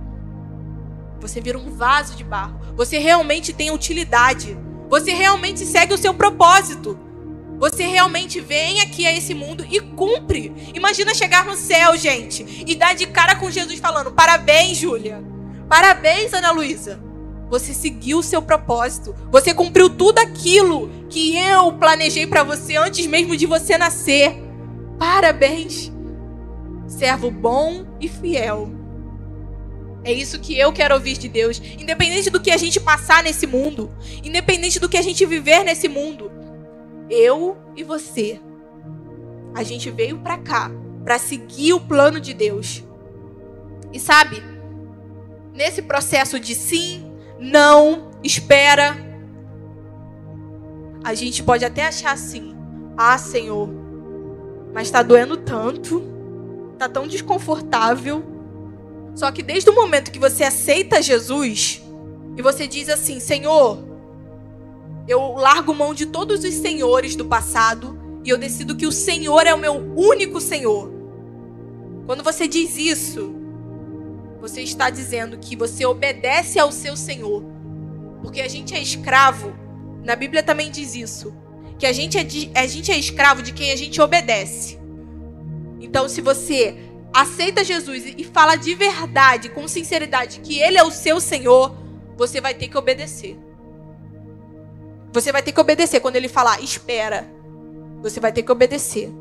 Você 1.22 1.40
vira 1.40 1.58
um 1.58 1.72
vaso 1.72 2.16
de 2.16 2.24
barro. 2.24 2.60
Você 2.76 2.98
realmente 2.98 3.54
tem 3.54 3.72
utilidade. 3.72 4.58
Você 4.90 5.12
realmente 5.12 5.66
segue 5.66 5.94
o 5.94 5.98
seu 5.98 6.14
propósito. 6.14 7.00
Você 7.60 7.86
realmente 7.86 8.40
vem 8.40 8.80
aqui 8.80 9.06
a 9.06 9.12
esse 9.12 9.34
mundo 9.34 9.66
e 9.70 9.82
cumpre. 9.82 10.72
Imagina 10.74 11.14
chegar 11.14 11.46
no 11.46 11.56
céu, 11.56 11.98
gente, 11.98 12.64
e 12.66 12.74
dar 12.74 12.96
de 12.96 13.06
cara 13.06 13.36
com 13.36 13.52
Jesus 13.52 13.80
falando: 13.80 14.14
Parabéns, 14.14 14.78
Júlia. 14.78 15.22
Parabéns, 15.68 16.34
Ana 16.34 16.52
Luísa. 16.52 17.00
Você 17.50 17.74
seguiu 17.74 18.20
o 18.20 18.24
seu 18.24 18.42
propósito. 18.42 19.14
Você 19.32 19.54
cumpriu 19.54 19.90
tudo 19.90 20.20
aquilo 20.20 20.90
que 21.10 21.36
eu 21.38 21.74
planejei 21.74 22.26
para 22.26 22.44
você 22.44 22.78
antes 22.78 23.06
mesmo 23.06 23.36
de 23.36 23.46
você 23.46 23.78
nascer. 23.78 24.36
Parabéns. 24.98 25.92
Servo 26.88 27.30
bom 27.30 27.86
e 28.00 28.08
fiel. 28.08 28.70
É 30.04 30.14
isso 30.14 30.40
que 30.40 30.58
eu 30.58 30.72
quero 30.72 30.96
ouvir 30.96 31.18
de 31.18 31.28
Deus. 31.28 31.62
Independente 31.78 32.30
do 32.30 32.40
que 32.40 32.52
a 32.52 32.58
gente 32.58 32.80
passar 32.80 33.22
nesse 33.24 33.46
mundo, 33.46 33.92
independente 34.24 34.80
do 34.80 34.88
que 34.88 34.98
a 34.98 35.02
gente 35.02 35.26
viver 35.26 35.64
nesse 35.64 35.88
mundo, 35.90 36.32
eu 37.10 37.58
e 37.76 37.84
você, 37.84 38.40
a 39.54 39.64
gente 39.64 39.90
veio 39.90 40.20
para 40.20 40.38
cá 40.38 40.72
para 41.04 41.18
seguir 41.18 41.74
o 41.74 41.80
plano 41.80 42.20
de 42.20 42.34
Deus. 42.34 42.84
E 43.92 44.00
sabe, 44.00 44.44
nesse 45.54 45.82
processo 45.82 46.40
de 46.40 46.54
sim, 46.54 47.12
não, 47.40 48.12
espera, 48.24 48.96
a 51.04 51.14
gente 51.14 51.42
pode 51.42 51.66
até 51.66 51.86
achar 51.86 52.14
assim: 52.14 52.56
ah, 52.98 53.18
Senhor, 53.18 53.70
mas 54.74 54.88
está 54.88 55.02
doendo 55.02 55.38
tanto, 55.38 56.04
está 56.74 56.88
tão 56.88 57.08
desconfortável. 57.08 58.24
Só 59.16 59.32
que 59.32 59.42
desde 59.42 59.70
o 59.70 59.76
momento 59.76 60.12
que 60.12 60.20
você 60.20 60.44
aceita 60.44 61.02
Jesus 61.02 61.82
e 62.38 62.42
você 62.42 62.68
diz 62.68 62.90
assim: 62.90 63.20
Senhor, 63.20 63.89
eu 65.10 65.34
largo 65.34 65.74
mão 65.74 65.92
de 65.92 66.06
todos 66.06 66.44
os 66.44 66.54
senhores 66.54 67.16
do 67.16 67.26
passado 67.26 68.00
e 68.24 68.30
eu 68.30 68.38
decido 68.38 68.76
que 68.76 68.86
o 68.86 68.92
Senhor 68.92 69.48
é 69.48 69.54
o 69.54 69.58
meu 69.58 69.74
único 69.74 70.40
Senhor. 70.40 70.92
Quando 72.06 72.24
você 72.24 72.48
diz 72.48 72.78
isso, 72.78 73.34
você 74.40 74.62
está 74.62 74.92
dizendo 74.92 75.40
que 75.40 75.56
você 75.56 75.84
obedece 75.84 76.60
ao 76.60 76.72
seu 76.72 76.96
Senhor. 76.96 77.44
Porque 78.22 78.40
a 78.40 78.48
gente 78.48 78.76
é 78.76 78.80
escravo. 78.80 79.54
Na 80.04 80.16
Bíblia 80.16 80.44
também 80.44 80.70
diz 80.70 80.94
isso. 80.94 81.34
Que 81.80 81.88
a 81.88 81.92
gente 81.92 82.16
é, 82.18 82.24
de, 82.24 82.52
a 82.54 82.68
gente 82.68 82.92
é 82.92 82.98
escravo 82.98 83.42
de 83.42 83.52
quem 83.52 83.72
a 83.72 83.76
gente 83.76 84.00
obedece. 84.00 84.78
Então, 85.80 86.08
se 86.08 86.22
você 86.22 86.78
aceita 87.12 87.64
Jesus 87.64 88.04
e 88.06 88.24
fala 88.24 88.56
de 88.56 88.76
verdade, 88.76 89.50
com 89.50 89.68
sinceridade, 89.68 90.42
que 90.42 90.60
Ele 90.60 90.78
é 90.78 90.84
o 90.84 90.92
seu 90.92 91.20
Senhor, 91.20 91.76
você 92.16 92.40
vai 92.40 92.54
ter 92.54 92.68
que 92.68 92.78
obedecer. 92.78 93.49
Você 95.12 95.32
vai 95.32 95.42
ter 95.42 95.52
que 95.52 95.60
obedecer. 95.60 96.00
Quando 96.00 96.16
Ele 96.16 96.28
falar, 96.28 96.62
espera, 96.62 97.30
você 98.02 98.20
vai 98.20 98.32
ter 98.32 98.44
que 98.44 98.52
obedecer. 98.52 99.12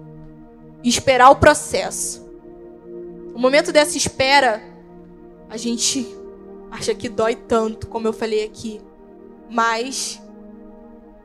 E 0.83 0.89
esperar 0.89 1.31
o 1.31 1.37
processo. 1.37 2.27
O 3.35 3.39
momento 3.39 3.73
dessa 3.73 3.97
espera 3.97 4.63
a 5.51 5.57
gente 5.57 6.07
acha 6.71 6.95
que 6.95 7.09
dói 7.09 7.35
tanto, 7.35 7.87
como 7.87 8.07
eu 8.07 8.13
falei 8.13 8.45
aqui. 8.45 8.81
Mas 9.51 10.21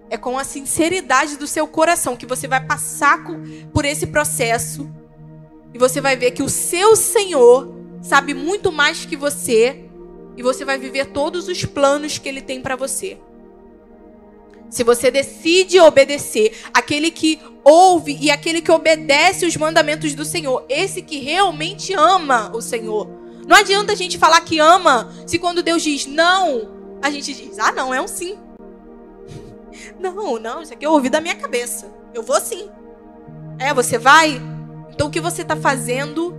é 0.10 0.17
com 0.17 0.38
a 0.38 0.43
sinceridade 0.43 1.38
do 1.38 1.47
seu 1.47 1.67
coração 1.67 2.15
que 2.15 2.26
você 2.26 2.47
vai 2.47 2.65
passar 2.65 3.19
por 3.73 3.84
esse 3.84 4.08
processo 4.08 4.89
e 5.73 5.78
você 5.78 5.99
vai 5.99 6.15
ver 6.15 6.32
que 6.32 6.43
o 6.43 6.49
seu 6.49 6.95
Senhor 6.95 7.73
sabe 8.02 8.34
muito 8.34 8.71
mais 8.71 9.06
que 9.06 9.17
você 9.17 9.86
e 10.38 10.43
você 10.43 10.63
vai 10.63 10.78
viver 10.78 11.08
todos 11.08 11.47
os 11.47 11.65
planos 11.65 12.17
que 12.17 12.30
ele 12.30 12.41
tem 12.41 12.62
para 12.62 12.76
você. 12.76 13.17
Se 14.73 14.83
você 14.83 15.12
decide 15.12 15.79
obedecer, 15.79 16.51
aquele 16.73 17.12
que 17.12 17.39
ouve 17.63 18.17
e 18.19 18.31
aquele 18.31 18.59
que 18.59 18.71
obedece 18.71 19.45
os 19.45 19.55
mandamentos 19.55 20.15
do 20.15 20.25
Senhor, 20.25 20.65
esse 20.67 21.03
que 21.03 21.19
realmente 21.19 21.93
ama 21.93 22.49
o 22.55 22.59
Senhor. 22.59 23.07
Não 23.47 23.55
adianta 23.55 23.93
a 23.93 23.95
gente 23.95 24.17
falar 24.17 24.41
que 24.41 24.57
ama 24.57 25.13
se 25.27 25.38
quando 25.38 25.62
Deus 25.62 25.83
diz 25.83 26.07
não, 26.07 26.97
a 27.03 27.12
gente 27.12 27.36
diz: 27.36 27.59
"Ah, 27.59 27.71
não, 27.71 27.93
é 27.93 28.01
um 28.01 28.07
sim". 28.07 28.36
Não, 29.99 30.39
não, 30.39 30.63
isso 30.63 30.73
aqui 30.73 30.86
eu 30.86 30.91
ouvi 30.91 31.07
da 31.07 31.21
minha 31.21 31.36
cabeça. 31.36 31.93
Eu 32.12 32.23
vou 32.23 32.41
sim. 32.41 32.67
É, 33.59 33.73
você 33.75 33.99
vai? 33.99 34.41
Então 34.89 35.07
o 35.07 35.12
que 35.12 35.21
você 35.21 35.43
está 35.43 35.55
fazendo 35.55 36.36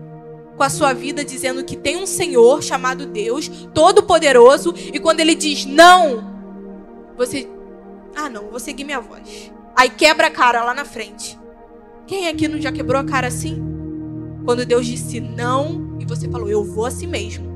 com 0.56 0.62
a 0.64 0.68
sua 0.68 0.92
vida 0.92 1.24
dizendo 1.24 1.62
que 1.62 1.76
tem 1.76 1.96
um 1.96 2.06
Senhor 2.06 2.64
chamado 2.64 3.06
Deus, 3.06 3.48
todo-poderoso, 3.72 4.74
e 4.76 4.98
quando 4.98 5.20
ele 5.20 5.36
diz 5.36 5.64
não, 5.64 6.34
você. 7.16 7.53
Ah, 8.14 8.28
não, 8.28 8.50
vou 8.50 8.60
seguir 8.60 8.84
minha 8.84 9.00
voz. 9.00 9.52
Aí 9.76 9.90
quebra 9.90 10.28
a 10.28 10.30
cara 10.30 10.62
lá 10.62 10.72
na 10.72 10.84
frente. 10.84 11.38
Quem 12.06 12.28
aqui 12.28 12.46
não 12.46 12.60
já 12.60 12.70
quebrou 12.70 13.00
a 13.00 13.04
cara 13.04 13.26
assim? 13.26 13.62
Quando 14.44 14.64
Deus 14.64 14.86
disse 14.86 15.20
não 15.20 15.96
e 15.98 16.04
você 16.04 16.28
falou, 16.28 16.48
eu 16.48 16.62
vou 16.62 16.86
assim 16.86 17.06
mesmo. 17.06 17.52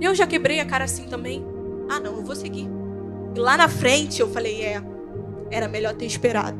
Eu 0.00 0.14
já 0.14 0.26
quebrei 0.26 0.60
a 0.60 0.64
cara 0.64 0.84
assim 0.84 1.06
também. 1.06 1.44
Ah, 1.88 2.00
não, 2.00 2.16
eu 2.16 2.24
vou 2.24 2.36
seguir. 2.36 2.68
E 3.34 3.38
lá 3.38 3.56
na 3.56 3.68
frente 3.68 4.20
eu 4.20 4.28
falei, 4.28 4.62
é, 4.62 4.82
era 5.50 5.68
melhor 5.68 5.94
ter 5.94 6.06
esperado. 6.06 6.58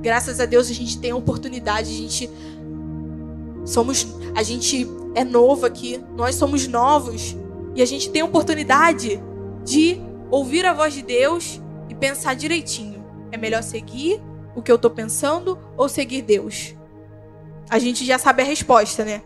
Graças 0.00 0.40
a 0.40 0.46
Deus 0.46 0.70
a 0.70 0.74
gente 0.74 0.98
tem 0.98 1.10
a 1.10 1.16
oportunidade, 1.16 1.90
a 1.90 1.96
gente 1.96 2.30
somos, 3.64 4.06
a 4.34 4.42
gente 4.42 4.88
é 5.14 5.24
novo 5.24 5.66
aqui, 5.66 6.02
nós 6.16 6.34
somos 6.34 6.66
novos 6.66 7.36
e 7.74 7.82
a 7.82 7.86
gente 7.86 8.10
tem 8.10 8.22
a 8.22 8.24
oportunidade 8.24 9.22
de 9.68 10.00
ouvir 10.30 10.64
a 10.64 10.72
voz 10.72 10.94
de 10.94 11.02
Deus 11.02 11.60
e 11.88 11.94
pensar 11.94 12.34
direitinho. 12.34 13.04
É 13.30 13.36
melhor 13.36 13.62
seguir 13.62 14.20
o 14.54 14.62
que 14.62 14.72
eu 14.72 14.76
estou 14.76 14.90
pensando 14.90 15.58
ou 15.76 15.88
seguir 15.88 16.22
Deus? 16.22 16.74
A 17.68 17.78
gente 17.78 18.04
já 18.04 18.18
sabe 18.18 18.42
a 18.42 18.44
resposta, 18.46 19.04
né? 19.04 19.22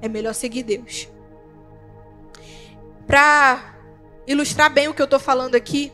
É 0.00 0.08
melhor 0.08 0.34
seguir 0.34 0.62
Deus. 0.62 1.08
Para 3.06 3.76
ilustrar 4.26 4.72
bem 4.72 4.88
o 4.88 4.94
que 4.94 5.02
eu 5.02 5.04
estou 5.04 5.20
falando 5.20 5.54
aqui, 5.54 5.92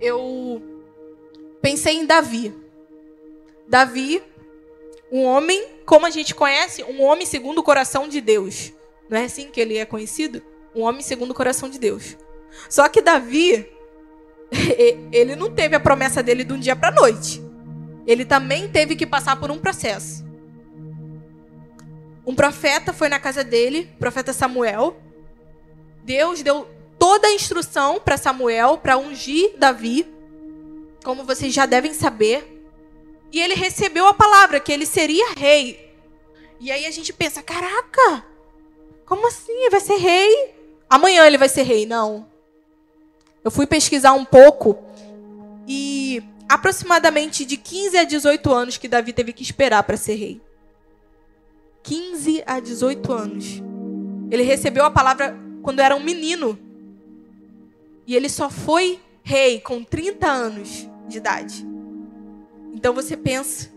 eu 0.00 0.62
pensei 1.60 1.96
em 1.96 2.06
Davi. 2.06 2.54
Davi, 3.68 4.22
um 5.12 5.24
homem, 5.24 5.62
como 5.84 6.06
a 6.06 6.10
gente 6.10 6.34
conhece, 6.34 6.82
um 6.84 7.02
homem 7.02 7.26
segundo 7.26 7.58
o 7.58 7.62
coração 7.62 8.08
de 8.08 8.22
Deus. 8.22 8.72
Não 9.08 9.18
é 9.18 9.24
assim 9.24 9.50
que 9.50 9.60
ele 9.60 9.76
é 9.76 9.84
conhecido? 9.84 10.42
Um 10.74 10.82
homem 10.82 11.02
segundo 11.02 11.32
o 11.32 11.34
coração 11.34 11.68
de 11.68 11.78
Deus. 11.78 12.16
Só 12.68 12.88
que 12.88 13.02
Davi, 13.02 13.68
ele 15.12 15.36
não 15.36 15.50
teve 15.50 15.74
a 15.76 15.80
promessa 15.80 16.22
dele 16.22 16.44
de 16.44 16.52
um 16.52 16.58
dia 16.58 16.76
para 16.76 16.90
noite. 16.90 17.42
Ele 18.06 18.24
também 18.24 18.68
teve 18.68 18.96
que 18.96 19.06
passar 19.06 19.36
por 19.36 19.50
um 19.50 19.58
processo. 19.58 20.24
Um 22.26 22.34
profeta 22.34 22.92
foi 22.92 23.08
na 23.08 23.18
casa 23.18 23.44
dele, 23.44 23.90
profeta 23.98 24.32
Samuel. 24.32 24.96
Deus 26.04 26.42
deu 26.42 26.68
toda 26.98 27.28
a 27.28 27.34
instrução 27.34 28.00
para 28.00 28.16
Samuel 28.16 28.78
para 28.78 28.96
ungir 28.96 29.54
Davi. 29.58 30.06
Como 31.04 31.24
vocês 31.24 31.52
já 31.52 31.66
devem 31.66 31.92
saber, 31.92 32.54
e 33.30 33.40
ele 33.40 33.54
recebeu 33.54 34.06
a 34.06 34.14
palavra 34.14 34.60
que 34.60 34.72
ele 34.72 34.86
seria 34.86 35.34
rei. 35.36 35.92
E 36.60 36.70
aí 36.70 36.86
a 36.86 36.90
gente 36.90 37.12
pensa: 37.12 37.42
caraca, 37.42 38.24
como 39.04 39.26
assim? 39.26 39.68
Vai 39.70 39.80
ser 39.80 39.96
rei? 39.96 40.54
Amanhã 40.88 41.26
ele 41.26 41.36
vai 41.36 41.48
ser 41.48 41.62
rei? 41.62 41.84
Não. 41.84 42.26
Eu 43.44 43.50
fui 43.50 43.66
pesquisar 43.66 44.14
um 44.14 44.24
pouco 44.24 44.78
e 45.68 46.22
aproximadamente 46.48 47.44
de 47.44 47.58
15 47.58 47.98
a 47.98 48.04
18 48.04 48.52
anos 48.52 48.78
que 48.78 48.88
Davi 48.88 49.12
teve 49.12 49.34
que 49.34 49.42
esperar 49.42 49.82
para 49.82 49.98
ser 49.98 50.14
rei. 50.14 50.40
15 51.82 52.42
a 52.46 52.58
18 52.58 53.12
anos. 53.12 53.62
Ele 54.30 54.42
recebeu 54.42 54.86
a 54.86 54.90
palavra 54.90 55.38
quando 55.62 55.80
era 55.80 55.94
um 55.94 56.02
menino. 56.02 56.58
E 58.06 58.16
ele 58.16 58.30
só 58.30 58.48
foi 58.48 58.98
rei 59.22 59.60
com 59.60 59.84
30 59.84 60.26
anos 60.26 60.88
de 61.06 61.18
idade. 61.18 61.66
Então 62.72 62.94
você 62.94 63.14
pensa, 63.14 63.70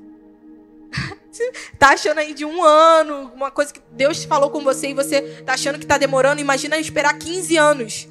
tá 1.77 1.89
achando 1.89 2.19
aí 2.19 2.33
de 2.33 2.45
um 2.45 2.63
ano, 2.63 3.31
uma 3.35 3.51
coisa 3.51 3.73
que 3.73 3.81
Deus 3.91 4.23
falou 4.23 4.49
com 4.49 4.63
você 4.63 4.89
e 4.89 4.93
você 4.93 5.21
tá 5.43 5.53
achando 5.53 5.77
que 5.77 5.85
tá 5.85 5.97
demorando, 5.97 6.39
imagina 6.39 6.77
esperar 6.77 7.17
15 7.17 7.57
anos 7.57 8.07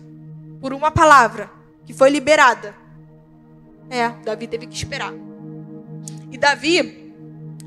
por 0.60 0.72
uma 0.72 0.90
palavra 0.90 1.50
que 1.84 1.92
foi 1.92 2.10
liberada. 2.10 2.74
É, 3.88 4.08
Davi 4.24 4.46
teve 4.46 4.66
que 4.66 4.74
esperar. 4.74 5.12
E 6.30 6.36
Davi, 6.36 7.14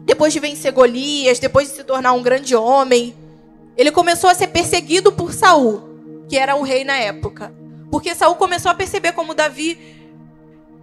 depois 0.06 0.34
de 0.34 0.40
vencer 0.40 0.72
Golias, 0.72 1.40
depois 1.40 1.70
de 1.70 1.76
se 1.76 1.84
tornar 1.84 2.14
um 2.14 2.22
grande 2.22 2.56
homem, 2.56 3.16
ele 3.78 3.92
começou 3.92 4.30
a 4.30 4.36
ser 4.36 4.48
perseguido 4.48 5.12
por 5.12 5.34
Saul, 5.34 6.26
que 6.28 6.38
era 6.38 6.56
o 6.56 6.64
rei 6.64 6.84
na 6.84 6.98
época. 6.98 7.54
Porque 7.90 8.14
Saul 8.14 8.36
começou 8.36 8.70
a 8.70 8.76
perceber 8.76 9.14
como 9.14 9.34
Davi 9.34 9.78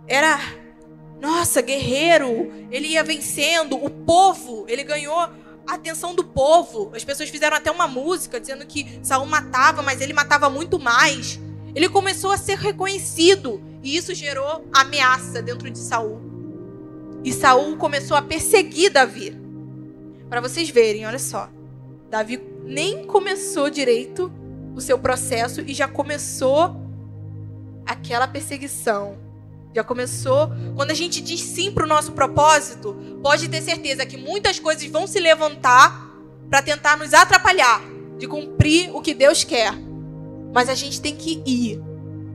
era 0.08 0.38
nossa, 1.20 1.62
guerreiro, 1.62 2.52
ele 2.70 2.88
ia 2.88 3.02
vencendo, 3.02 3.76
o 3.76 3.88
povo, 3.88 4.64
ele 4.68 4.84
ganhou 4.84 5.18
a 5.18 5.32
atenção 5.66 6.14
do 6.14 6.22
povo. 6.22 6.92
As 6.94 7.04
pessoas 7.04 7.28
fizeram 7.28 7.56
até 7.56 7.70
uma 7.70 7.86
música 7.86 8.38
dizendo 8.38 8.66
que 8.66 9.00
Saul 9.02 9.26
matava, 9.26 9.82
mas 9.82 10.00
ele 10.00 10.12
matava 10.12 10.50
muito 10.50 10.78
mais. 10.78 11.40
Ele 11.76 11.88
começou 11.88 12.32
a 12.32 12.38
ser 12.38 12.56
reconhecido 12.56 13.62
e 13.82 13.96
isso 13.96 14.14
gerou 14.14 14.66
ameaça 14.72 15.42
dentro 15.42 15.70
de 15.70 15.78
Saul. 15.78 16.20
E 17.22 17.32
Saul 17.32 17.76
começou 17.76 18.16
a 18.16 18.22
perseguir 18.22 18.90
Davi. 18.90 19.36
Para 20.28 20.40
vocês 20.40 20.70
verem, 20.70 21.06
olha 21.06 21.18
só. 21.18 21.50
Davi 22.10 22.40
nem 22.64 23.04
começou 23.04 23.70
direito 23.70 24.32
o 24.74 24.80
seu 24.80 24.98
processo 24.98 25.60
e 25.60 25.74
já 25.74 25.86
começou 25.86 26.74
aquela 27.86 28.26
perseguição 28.26 29.24
já 29.76 29.84
começou. 29.84 30.50
Quando 30.74 30.90
a 30.90 30.94
gente 30.94 31.20
diz 31.20 31.40
sim 31.40 31.70
para 31.70 31.84
o 31.84 31.86
nosso 31.86 32.12
propósito, 32.12 32.96
pode 33.22 33.46
ter 33.46 33.60
certeza 33.60 34.06
que 34.06 34.16
muitas 34.16 34.58
coisas 34.58 34.86
vão 34.86 35.06
se 35.06 35.20
levantar 35.20 36.10
para 36.48 36.62
tentar 36.62 36.96
nos 36.96 37.12
atrapalhar 37.12 37.82
de 38.18 38.26
cumprir 38.26 38.90
o 38.96 39.02
que 39.02 39.12
Deus 39.12 39.44
quer. 39.44 39.85
Mas 40.56 40.70
a 40.70 40.74
gente 40.74 41.02
tem 41.02 41.14
que 41.14 41.42
ir. 41.44 41.78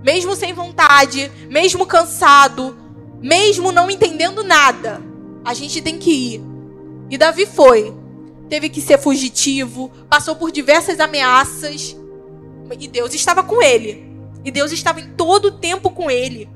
Mesmo 0.04 0.36
sem 0.36 0.54
vontade, 0.54 1.32
mesmo 1.50 1.88
cansado, 1.88 2.78
mesmo 3.20 3.72
não 3.72 3.90
entendendo 3.90 4.44
nada, 4.44 5.02
a 5.44 5.56
gente 5.56 5.82
tem 5.82 5.98
que 5.98 6.12
ir. 6.12 6.42
E 7.10 7.18
Davi 7.18 7.48
foi. 7.48 7.92
Teve 8.48 8.70
que 8.70 8.80
ser 8.80 9.00
fugitivo, 9.00 9.92
passou 10.08 10.36
por 10.36 10.52
diversas 10.52 11.00
ameaças. 11.00 11.98
E 12.80 12.88
Deus 12.88 13.16
estava 13.16 13.42
com 13.42 13.60
ele. 13.60 14.08
E 14.46 14.52
Deus 14.52 14.72
estava 14.72 15.02
em 15.02 15.14
todo 15.14 15.46
o 15.46 15.58
tempo 15.58 15.90
com 15.90 16.12
ele. 16.12 16.48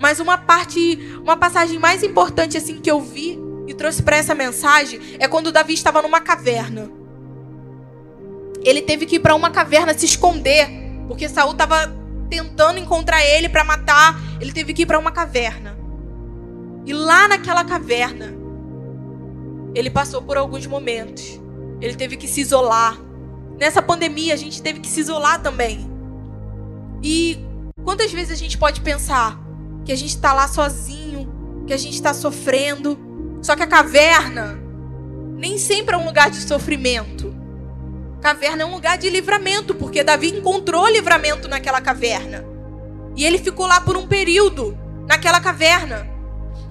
Mas 0.00 0.18
uma 0.18 0.38
parte, 0.38 0.98
uma 1.22 1.36
passagem 1.36 1.78
mais 1.78 2.02
importante 2.02 2.56
assim 2.56 2.80
que 2.80 2.90
eu 2.90 3.02
vi 3.02 3.38
e 3.66 3.74
trouxe 3.74 4.02
para 4.02 4.16
essa 4.16 4.34
mensagem 4.34 4.98
é 5.18 5.28
quando 5.28 5.52
Davi 5.52 5.74
estava 5.74 6.00
numa 6.00 6.22
caverna. 6.22 6.99
Ele 8.62 8.82
teve 8.82 9.06
que 9.06 9.16
ir 9.16 9.20
para 9.20 9.34
uma 9.34 9.50
caverna 9.50 9.96
se 9.96 10.06
esconder, 10.06 10.68
porque 11.08 11.28
Saul 11.28 11.52
estava 11.52 11.94
tentando 12.28 12.78
encontrar 12.78 13.24
ele 13.24 13.48
para 13.48 13.64
matar. 13.64 14.20
Ele 14.40 14.52
teve 14.52 14.72
que 14.72 14.82
ir 14.82 14.86
para 14.86 14.98
uma 14.98 15.10
caverna. 15.10 15.78
E 16.86 16.92
lá 16.92 17.28
naquela 17.28 17.64
caverna, 17.64 18.34
ele 19.74 19.90
passou 19.90 20.22
por 20.22 20.36
alguns 20.36 20.66
momentos. 20.66 21.40
Ele 21.80 21.94
teve 21.94 22.16
que 22.16 22.28
se 22.28 22.40
isolar. 22.40 22.98
Nessa 23.58 23.82
pandemia, 23.82 24.34
a 24.34 24.36
gente 24.36 24.62
teve 24.62 24.80
que 24.80 24.88
se 24.88 25.00
isolar 25.00 25.42
também. 25.42 25.90
E 27.02 27.38
quantas 27.84 28.12
vezes 28.12 28.32
a 28.32 28.36
gente 28.36 28.56
pode 28.58 28.80
pensar: 28.80 29.40
que 29.84 29.92
a 29.92 29.96
gente 29.96 30.14
está 30.14 30.32
lá 30.32 30.46
sozinho, 30.48 31.64
que 31.66 31.72
a 31.72 31.76
gente 31.76 31.94
está 31.94 32.14
sofrendo. 32.14 32.98
Só 33.42 33.56
que 33.56 33.62
a 33.62 33.66
caverna 33.66 34.60
nem 35.36 35.56
sempre 35.56 35.94
é 35.94 35.98
um 35.98 36.04
lugar 36.04 36.30
de 36.30 36.36
sofrimento. 36.36 37.29
Caverna 38.20 38.62
é 38.62 38.66
um 38.66 38.74
lugar 38.74 38.98
de 38.98 39.08
livramento, 39.08 39.74
porque 39.74 40.04
Davi 40.04 40.28
encontrou 40.28 40.86
livramento 40.88 41.48
naquela 41.48 41.80
caverna. 41.80 42.44
E 43.16 43.24
ele 43.24 43.38
ficou 43.38 43.66
lá 43.66 43.80
por 43.80 43.96
um 43.96 44.06
período, 44.06 44.76
naquela 45.06 45.40
caverna. 45.40 46.06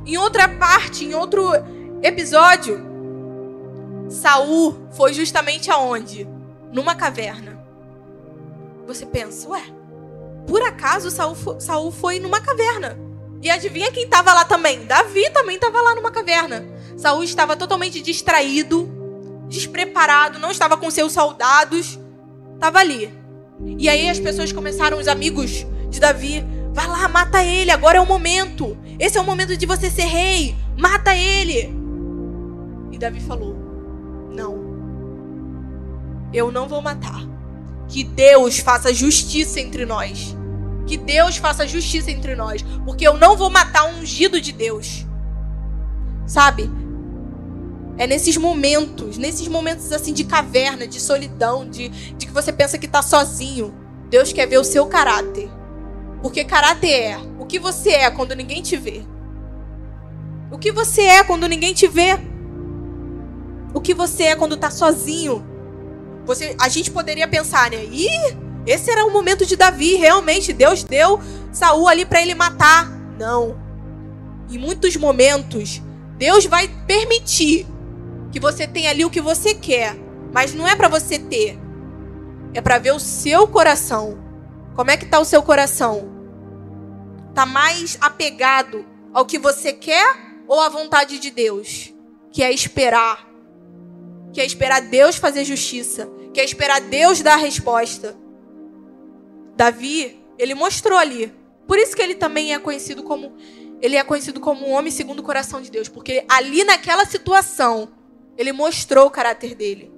Em 0.06 0.18
outra 0.18 0.48
parte, 0.48 1.06
em 1.06 1.14
outro 1.14 1.52
episódio, 2.04 2.80
Saul 4.10 4.88
foi 4.92 5.14
justamente 5.14 5.72
aonde? 5.72 6.28
Numa 6.72 6.96
caverna. 6.96 7.60
Você 8.86 9.06
pensa, 9.06 9.50
ué, 9.50 9.64
por 10.48 10.62
acaso 10.62 11.12
Saul, 11.12 11.36
Saul 11.60 11.92
foi 11.92 12.20
numa 12.20 12.40
caverna. 12.42 12.98
E 13.42 13.50
adivinha 13.50 13.92
quem 13.92 14.04
estava 14.04 14.34
lá 14.34 14.46
também? 14.46 14.86
Davi 14.86 15.30
também 15.32 15.56
estava 15.56 15.82
lá 15.82 15.96
numa 15.96 16.12
caverna. 16.12 16.66
Saul 16.98 17.24
estava 17.24 17.56
totalmente 17.56 18.02
distraído, 18.02 18.99
despreparado, 19.50 20.40
não 20.40 20.52
estava 20.52 20.78
com 20.78 20.90
seus 20.90 21.12
soldados, 21.12 22.00
estava 22.54 22.80
ali. 22.80 23.14
E 23.78 23.90
aí 23.90 24.10
as 24.10 24.20
pessoas 24.20 24.54
começaram, 24.54 25.00
os 25.00 25.08
amigos 25.08 25.66
de 25.90 26.00
Davi: 26.00 26.46
vai 26.72 26.88
lá, 26.88 27.08
mata 27.10 27.44
ele, 27.44 27.72
agora 27.72 27.98
é 27.98 28.02
o 28.02 28.06
momento. 28.06 28.78
Esse 28.98 29.18
é 29.18 29.22
o 29.22 29.26
momento 29.26 29.58
de 29.58 29.66
você 29.66 29.90
ser 29.90 30.06
rei, 30.06 30.56
mata 30.78 31.16
ele. 31.16 31.74
E 32.92 32.98
Davi 32.98 33.20
falou: 33.20 33.56
não, 34.32 34.70
eu 36.32 36.52
não 36.52 36.68
vou 36.68 36.82
matar. 36.82 37.28
Que 37.88 38.04
Deus 38.04 38.60
faça 38.60 38.94
justiça 38.94 39.60
entre 39.60 39.86
nós. 39.86 40.38
Que 40.86 40.96
Deus 40.96 41.38
faça 41.38 41.68
justiça 41.68 42.12
entre 42.12 42.36
nós. 42.36 42.62
Porque 42.86 43.08
eu 43.08 43.18
não 43.18 43.36
vou 43.36 43.50
matar 43.50 43.86
um 43.86 44.00
ungido 44.02 44.40
de 44.40 44.52
Deus. 44.52 45.06
Sabe? 46.28 46.70
É 48.00 48.08
nesses 48.08 48.38
momentos, 48.38 49.18
nesses 49.18 49.50
momentos 49.50 49.92
assim 49.92 50.14
de 50.14 50.24
caverna, 50.24 50.88
de 50.88 51.02
solidão, 51.02 51.70
de, 51.70 51.90
de 51.90 52.26
que 52.26 52.32
você 52.32 52.54
pensa 52.54 52.78
que 52.78 52.86
está 52.86 53.02
sozinho. 53.02 53.76
Deus 54.10 54.32
quer 54.32 54.48
ver 54.48 54.58
o 54.58 54.64
seu 54.64 54.86
caráter. 54.86 55.52
Porque 56.22 56.46
caráter 56.46 56.92
é 56.92 57.20
o 57.38 57.46
que 57.46 57.60
você 57.60 57.90
é 57.90 58.10
quando 58.10 58.34
ninguém 58.34 58.62
te 58.62 58.78
vê. 58.78 59.04
O 60.50 60.58
que 60.58 60.72
você 60.72 61.02
é 61.02 61.24
quando 61.26 61.46
ninguém 61.46 61.74
te 61.74 61.90
vê. 61.90 62.18
O 63.74 63.82
que 63.82 63.94
você 63.94 64.24
é 64.24 64.36
quando 64.36 64.56
está 64.56 64.72
sozinho. 64.72 65.46
Você, 66.26 66.56
a 66.58 66.70
gente 66.70 66.92
poderia 66.92 67.28
pensar, 67.28 67.70
né? 67.70 67.84
Ih, 67.84 68.38
esse 68.66 68.90
era 68.90 69.06
o 69.06 69.12
momento 69.12 69.46
de 69.46 69.58
Davi, 69.58 69.96
realmente 69.96 70.54
Deus 70.54 70.86
deu 70.86 71.20
Saul 71.52 71.90
ali 71.90 72.06
para 72.06 72.22
ele 72.22 72.34
matar. 72.34 72.90
Não. 73.20 73.60
Em 74.50 74.58
muitos 74.58 74.96
momentos, 74.96 75.82
Deus 76.18 76.46
vai 76.46 76.70
permitir 76.88 77.68
que 78.32 78.40
você 78.40 78.68
tenha 78.68 78.90
ali 78.90 79.06
o 79.06 79.10
que 79.10 79.22
você 79.22 79.54
quer, 79.54 79.96
mas 80.34 80.54
não 80.54 80.68
é 80.68 80.76
para 80.76 80.88
você 80.88 81.18
ter. 81.18 81.58
É 82.54 82.62
para 82.62 82.78
ver 82.78 82.92
o 82.92 83.00
seu 83.00 83.48
coração. 83.48 84.18
Como 84.76 84.92
é 84.92 84.98
que 84.98 85.06
tá 85.06 85.20
o 85.20 85.26
seu 85.26 85.42
coração? 85.44 86.10
Tá 87.34 87.46
mais 87.46 87.98
apegado 88.02 88.86
ao 89.14 89.26
que 89.26 89.38
você 89.38 89.74
quer 89.74 90.16
ou 90.48 90.60
à 90.60 90.70
vontade 90.70 91.20
de 91.20 91.30
Deus? 91.30 91.94
Que 92.32 92.44
é 92.44 92.52
esperar. 92.52 93.28
Que 94.34 94.42
é 94.42 94.46
esperar 94.46 94.82
Deus 94.82 95.16
fazer 95.16 95.44
justiça 95.44 96.10
que 96.34 96.40
é 96.40 96.44
esperar 96.44 96.82
Deus 96.82 97.22
dar 97.22 97.34
a 97.34 97.38
resposta. 97.38 98.18
Davi, 99.56 100.24
ele 100.38 100.54
mostrou 100.54 100.98
ali. 100.98 101.34
Por 101.68 101.78
isso 101.78 101.96
que 101.96 102.02
ele 102.02 102.16
também 102.16 102.54
é 102.54 102.60
conhecido 102.60 103.04
como 103.04 103.36
ele 103.82 103.96
é 103.96 104.04
conhecido 104.04 104.42
como 104.42 104.68
um 104.68 104.72
homem 104.72 104.92
segundo 104.92 105.20
o 105.20 105.24
coração 105.24 105.62
de 105.62 105.72
Deus, 105.72 105.88
porque 105.88 106.26
ali 106.28 106.66
naquela 106.66 107.06
situação 107.06 107.88
ele 108.40 108.52
mostrou 108.52 109.06
o 109.06 109.12
caráter 109.12 109.54
dele. 109.54 109.92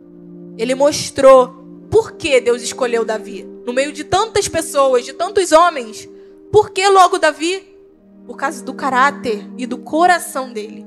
Ele 0.58 0.76
mostrou 0.76 1.64
por 1.90 2.14
que 2.14 2.42
Deus 2.42 2.62
escolheu 2.62 3.06
Davi. 3.06 3.44
No 3.66 3.72
meio 3.72 3.94
de 3.94 4.04
tantas 4.04 4.48
pessoas, 4.48 5.06
de 5.06 5.14
tantos 5.14 5.52
homens, 5.52 6.10
por 6.52 6.72
que 6.72 6.86
logo 6.90 7.20
Davi? 7.20 7.64
Por 8.26 8.36
causa 8.36 8.64
do 8.64 8.74
caráter 8.74 9.48
e 9.58 9.66
do 9.66 9.78
coração 9.78 10.52
dele. 10.52 10.86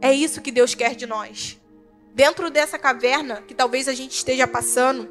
É 0.00 0.12
isso 0.12 0.40
que 0.40 0.50
Deus 0.50 0.74
quer 0.74 0.96
de 0.96 1.06
nós 1.06 1.58
dentro 2.18 2.50
dessa 2.50 2.76
caverna 2.76 3.44
que 3.46 3.54
talvez 3.54 3.86
a 3.86 3.94
gente 3.94 4.10
esteja 4.10 4.44
passando, 4.44 5.08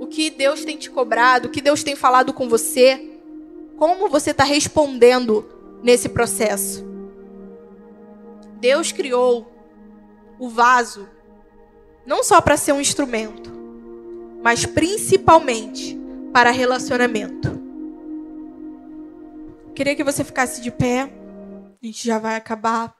o 0.00 0.06
que 0.06 0.30
Deus 0.30 0.64
tem 0.64 0.78
te 0.78 0.88
cobrado, 0.90 1.48
o 1.48 1.50
que 1.50 1.60
Deus 1.60 1.82
tem 1.82 1.94
falado 1.94 2.32
com 2.32 2.48
você, 2.48 3.18
como 3.76 4.08
você 4.08 4.30
está 4.30 4.44
respondendo 4.44 5.44
nesse 5.82 6.08
processo. 6.08 6.82
Deus 8.60 8.92
criou 8.92 9.51
o 10.38 10.48
vaso 10.48 11.08
não 12.04 12.22
só 12.22 12.40
para 12.40 12.56
ser 12.56 12.72
um 12.72 12.80
instrumento, 12.80 13.50
mas 14.42 14.66
principalmente 14.66 15.98
para 16.32 16.50
relacionamento. 16.50 17.60
Queria 19.74 19.94
que 19.94 20.04
você 20.04 20.24
ficasse 20.24 20.60
de 20.60 20.70
pé. 20.70 21.02
A 21.82 21.86
gente 21.86 22.04
já 22.06 22.18
vai 22.18 22.36
acabar 22.36 22.94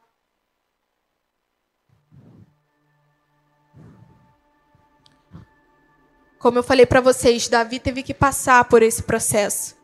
Como 6.43 6.59
eu 6.59 6.63
falei 6.65 6.85
para 6.85 7.01
vocês, 7.01 7.47
Davi 7.47 7.79
teve 7.79 8.03
que 8.03 8.13
passar 8.13 8.65
por 8.65 8.83
esse 8.83 9.01
processo. 9.05 9.77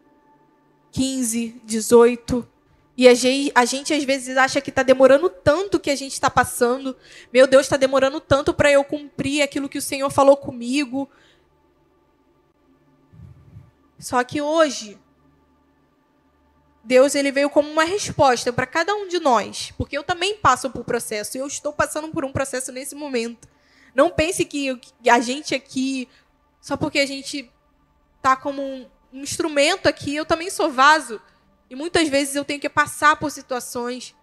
15, 0.91 1.63
18. 1.65 2.58
E 2.99 3.07
a 3.07 3.15
gente, 3.15 3.53
a 3.55 3.65
gente 3.65 3.95
às 3.95 4.03
vezes 4.03 4.37
acha 4.37 4.61
que 4.61 4.71
está 4.71 4.83
demorando 4.83 5.31
tanto 5.31 5.79
que 5.79 5.89
a 5.89 5.95
gente 5.95 6.15
está 6.15 6.29
passando. 6.29 6.97
Meu 7.33 7.47
Deus, 7.47 7.63
está 7.63 7.77
demorando 7.77 8.21
tanto 8.21 8.53
para 8.53 8.73
eu 8.73 8.83
cumprir 8.83 9.41
aquilo 9.41 9.69
que 9.69 9.79
o 9.79 9.83
Senhor 9.83 10.11
falou 10.11 10.37
comigo. 10.37 11.09
Só 14.01 14.25
que 14.25 14.43
hoje, 14.43 14.99
Deus 16.83 17.15
ele 17.15 17.31
veio 17.31 17.49
como 17.49 17.71
uma 17.71 17.85
resposta 17.85 18.53
para 18.53 18.67
cada 18.67 18.93
um 18.97 19.07
de 19.07 19.21
nós, 19.21 19.73
porque 19.79 19.97
eu 19.97 20.03
também 20.03 20.37
passo 20.37 20.69
por 20.69 20.83
processo. 20.83 21.39
Eu 21.39 21.47
estou 21.47 21.73
passando 21.73 22.09
por 22.09 22.25
um 22.25 22.33
processo 22.33 22.73
nesse 22.73 22.97
momento. 22.97 23.47
Não 23.95 24.11
pense 24.11 24.45
que 24.45 24.77
a 25.09 25.21
gente 25.21 25.55
aqui 25.55 26.09
só 26.61 26.77
porque 26.77 26.99
a 26.99 27.07
gente 27.07 27.49
tá 28.21 28.35
como 28.35 28.61
um, 28.61 28.89
um 29.13 29.21
instrumento 29.21 29.87
aqui, 29.87 30.17
eu 30.17 30.27
também 30.27 30.51
sou 30.51 30.69
vaso. 30.69 31.21
E 31.71 31.77
muitas 31.77 32.09
vezes 32.09 32.35
eu 32.35 32.45
tenho 32.45 32.61
que 32.61 32.69
passar 32.69 33.17
por 33.17 33.31
situações 33.31 34.15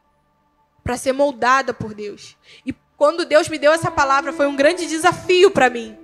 para 0.83 0.97
ser 0.97 1.13
moldada 1.13 1.73
por 1.73 1.93
Deus. 1.93 2.37
E 2.65 2.73
quando 2.97 3.25
Deus 3.25 3.49
me 3.49 3.57
deu 3.57 3.71
essa 3.71 3.91
palavra, 3.91 4.31
foi 4.31 4.47
um 4.47 4.55
grande 4.55 4.87
desafio 4.87 5.51
para 5.51 5.69
mim. 5.69 5.97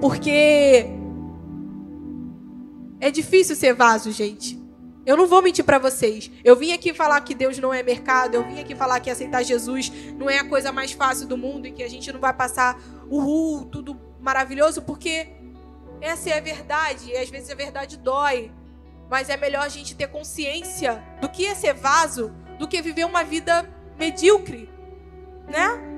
Porque 0.00 0.86
é 3.00 3.10
difícil 3.10 3.56
ser 3.56 3.74
vaso, 3.74 4.10
gente. 4.12 4.58
Eu 5.04 5.16
não 5.16 5.26
vou 5.26 5.40
mentir 5.40 5.64
para 5.64 5.78
vocês. 5.78 6.30
Eu 6.44 6.54
vim 6.54 6.72
aqui 6.72 6.92
falar 6.92 7.20
que 7.22 7.34
Deus 7.34 7.58
não 7.58 7.72
é 7.72 7.82
mercado. 7.82 8.34
Eu 8.34 8.44
vim 8.44 8.60
aqui 8.60 8.74
falar 8.74 9.00
que 9.00 9.08
aceitar 9.08 9.42
Jesus 9.42 9.90
não 10.16 10.28
é 10.28 10.38
a 10.38 10.44
coisa 10.44 10.70
mais 10.70 10.92
fácil 10.92 11.26
do 11.26 11.36
mundo 11.36 11.66
e 11.66 11.72
que 11.72 11.82
a 11.82 11.88
gente 11.88 12.12
não 12.12 12.20
vai 12.20 12.34
passar 12.34 12.78
uhul, 13.08 13.64
tudo 13.64 13.98
maravilhoso, 14.20 14.82
porque 14.82 15.28
essa 16.00 16.28
é 16.28 16.38
a 16.38 16.40
verdade, 16.40 17.10
e 17.10 17.16
às 17.16 17.30
vezes 17.30 17.50
a 17.50 17.54
verdade 17.54 17.96
dói. 17.96 18.52
Mas 19.08 19.28
é 19.28 19.36
melhor 19.36 19.62
a 19.62 19.68
gente 19.68 19.94
ter 19.94 20.08
consciência 20.08 21.02
do 21.20 21.28
que 21.28 21.46
é 21.46 21.54
ser 21.54 21.74
vaso 21.74 22.34
do 22.58 22.66
que 22.66 22.82
viver 22.82 23.04
uma 23.04 23.24
vida 23.24 23.68
medíocre, 23.98 24.68
né? 25.46 25.88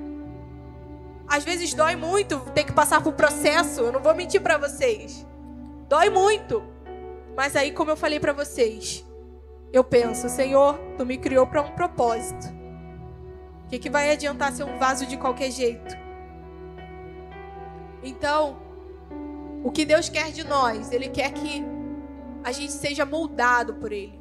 Às 1.27 1.45
vezes 1.45 1.73
dói 1.75 1.97
muito 1.97 2.41
ter 2.55 2.65
que 2.65 2.73
passar 2.73 3.03
por 3.03 3.15
processo, 3.15 3.81
eu 3.81 3.93
não 3.93 4.01
vou 4.01 4.15
mentir 4.15 4.41
para 4.41 4.59
vocês. 4.59 5.27
Dói 5.89 6.11
muito. 6.11 6.63
Mas 7.37 7.57
aí, 7.57 7.73
como 7.73 7.91
eu 7.91 7.97
falei 7.97 8.21
para 8.21 8.33
vocês, 8.33 9.05
eu 9.73 9.83
penso, 9.85 10.29
Senhor, 10.29 10.79
tu 10.99 11.07
me 11.07 11.17
criou 11.17 11.47
para 11.47 11.63
um 11.63 11.71
propósito. 11.71 12.49
O 13.65 13.69
que, 13.69 13.79
que 13.79 13.89
vai 13.89 14.11
adiantar 14.11 14.53
ser 14.53 14.65
um 14.65 14.77
vaso 14.79 15.07
de 15.07 15.17
qualquer 15.17 15.51
jeito? 15.51 15.97
Então, 18.03 18.59
o 19.63 19.71
que 19.71 19.85
Deus 19.85 20.09
quer 20.09 20.33
de 20.33 20.45
nós, 20.45 20.91
Ele 20.91 21.09
quer 21.09 21.33
que 21.33 21.65
a 22.43 22.53
gente 22.53 22.73
seja 22.73 23.05
moldado 23.05 23.75
por 23.75 23.93
Ele. 23.93 24.19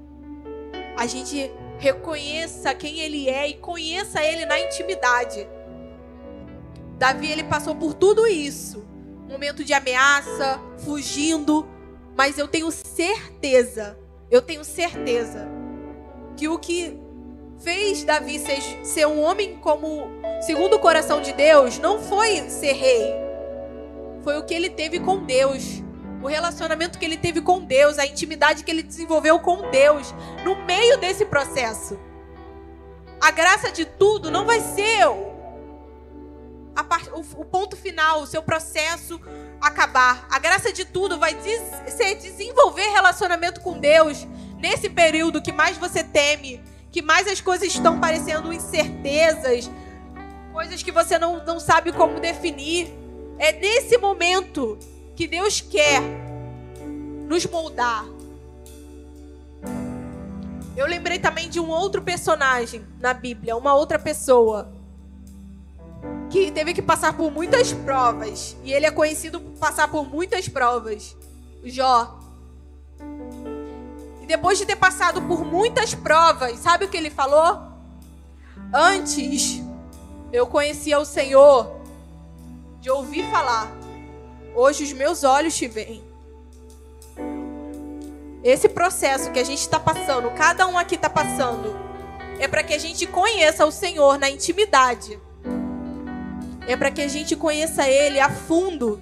A 0.97 1.05
gente 1.05 1.51
reconheça 1.77 2.73
quem 2.73 2.99
Ele 2.99 3.29
é 3.29 3.47
e 3.47 3.53
conheça 3.55 4.23
Ele 4.23 4.45
na 4.45 4.60
intimidade. 4.60 5.47
Davi, 6.97 7.32
ele 7.32 7.45
passou 7.45 7.73
por 7.75 7.93
tudo 7.93 8.27
isso. 8.27 8.86
Momento 9.29 9.63
de 9.63 9.73
ameaça, 9.73 10.60
fugindo. 10.79 11.65
Mas 12.15 12.38
eu 12.38 12.47
tenho 12.47 12.69
certeza, 12.69 13.97
eu 14.29 14.41
tenho 14.41 14.65
certeza, 14.65 15.47
que 16.36 16.49
o 16.49 16.60
que 16.60 16.99
fez 17.60 18.03
Davi 18.03 18.38
ser, 18.39 18.62
ser 18.84 19.08
um 19.08 19.21
homem 19.21 19.58
como 19.58 20.08
segundo 20.41 20.75
o 20.75 20.79
coração 20.79 21.21
de 21.21 21.32
Deus 21.32 21.79
não 21.79 21.99
foi 21.99 22.49
ser 22.49 22.73
rei, 22.73 23.13
foi 24.21 24.38
o 24.38 24.43
que 24.43 24.53
ele 24.53 24.69
teve 24.69 24.99
com 24.99 25.23
Deus. 25.23 25.82
O 26.22 26.28
relacionamento 26.28 26.99
que 26.99 27.05
ele 27.05 27.17
teve 27.17 27.41
com 27.41 27.61
Deus, 27.61 27.97
a 27.97 28.05
intimidade 28.05 28.63
que 28.63 28.72
ele 28.72 28.84
desenvolveu 28.84 29.39
com 29.39 29.70
Deus 29.70 30.13
no 30.43 30.55
meio 30.65 30.97
desse 30.97 31.26
processo. 31.26 31.97
A 33.22 33.32
graça 33.32 33.72
de 33.72 33.86
tudo 33.86 34.30
não 34.30 34.45
vai 34.45 34.59
ser 34.59 35.07
o, 35.07 36.84
part, 36.84 37.09
o 37.13 37.45
ponto 37.45 37.76
final, 37.76 38.22
o 38.22 38.28
seu 38.28 38.41
processo 38.41 39.20
acabar. 39.61 40.26
A 40.30 40.39
graça 40.39 40.72
de 40.72 40.86
tudo 40.86 41.17
vai 41.17 41.34
des, 41.36 41.61
ser 41.88 42.15
desenvolver 42.15 42.89
relacionamento 42.89 43.61
com 43.61 43.78
Deus 43.78 44.28
nesse 44.57 44.89
período 44.89 45.41
que 45.41 45.51
mais 45.51 45.78
você 45.78 46.03
teme, 46.03 46.61
que 46.91 47.01
mais 47.01 47.28
as 47.28 47.39
coisas 47.39 47.67
estão 47.70 47.99
parecendo 47.99 48.51
incertezas, 48.51 49.70
coisas 50.51 50.84
que 50.84 50.91
você 50.91 51.17
não, 51.17 51.43
não 51.45 51.59
sabe 51.59 51.91
como 51.91 52.20
definir. 52.20 52.93
É 53.38 53.53
nesse 53.53 53.97
momento 53.97 54.78
que 55.20 55.28
Deus 55.28 55.59
quer 55.59 56.01
nos 57.28 57.45
moldar. 57.45 58.05
Eu 60.78 60.88
lembrei 60.88 61.20
também 61.20 61.49
de 61.49 61.59
um 61.59 61.67
outro 61.67 62.01
personagem 62.01 62.86
na 63.01 63.13
Bíblia, 63.13 63.57
uma 63.57 63.76
outra 63.76 63.99
pessoa 63.99 64.72
que 66.30 66.49
teve 66.51 66.74
que 66.74 66.82
passar 66.82 67.17
por 67.17 67.30
muitas 67.32 67.74
provas 67.74 68.55
e 68.63 68.72
ele 68.72 68.86
é 68.86 68.91
conhecido 68.91 69.41
por 69.41 69.59
passar 69.59 69.91
por 69.91 70.07
muitas 70.07 70.47
provas. 70.47 71.17
Jó. 71.65 72.17
depois 74.26 74.57
de 74.57 74.65
ter 74.65 74.78
passado 74.78 75.22
por 75.24 75.43
muitas 75.43 75.93
provas, 75.93 76.59
sabe 76.59 76.86
o 76.86 76.88
que 76.88 76.95
ele 76.95 77.09
falou? 77.09 77.61
Antes 78.74 79.61
eu 80.32 80.47
conhecia 80.47 80.97
o 80.97 81.03
Senhor 81.03 81.76
de 82.80 82.89
ouvir 82.89 83.30
falar. 83.30 83.78
Hoje 84.56 84.84
os 84.84 84.93
meus 84.93 85.24
olhos 85.24 85.56
te 85.56 85.68
veem. 85.68 86.04
Esse 88.43 88.70
processo 88.70 89.32
que 89.32 89.39
a 89.39 89.43
gente 89.43 89.60
está 89.60 89.80
passando, 89.80 90.32
cada 90.32 90.68
um 90.68 90.78
aqui 90.78 90.95
está 90.95 91.10
passando, 91.10 91.76
é 92.39 92.47
para 92.47 92.64
que 92.64 92.74
a 92.74 92.78
gente 92.78 93.06
conheça 93.06 93.66
o 93.66 93.72
Senhor 93.72 94.18
na 94.18 94.30
intimidade. 94.30 95.20
É 96.68 96.78
para 96.78 96.91
que 96.91 97.02
a 97.02 97.08
gente 97.08 97.36
conheça 97.36 97.88
Ele 97.88 98.20
a 98.20 98.30
fundo, 98.30 99.02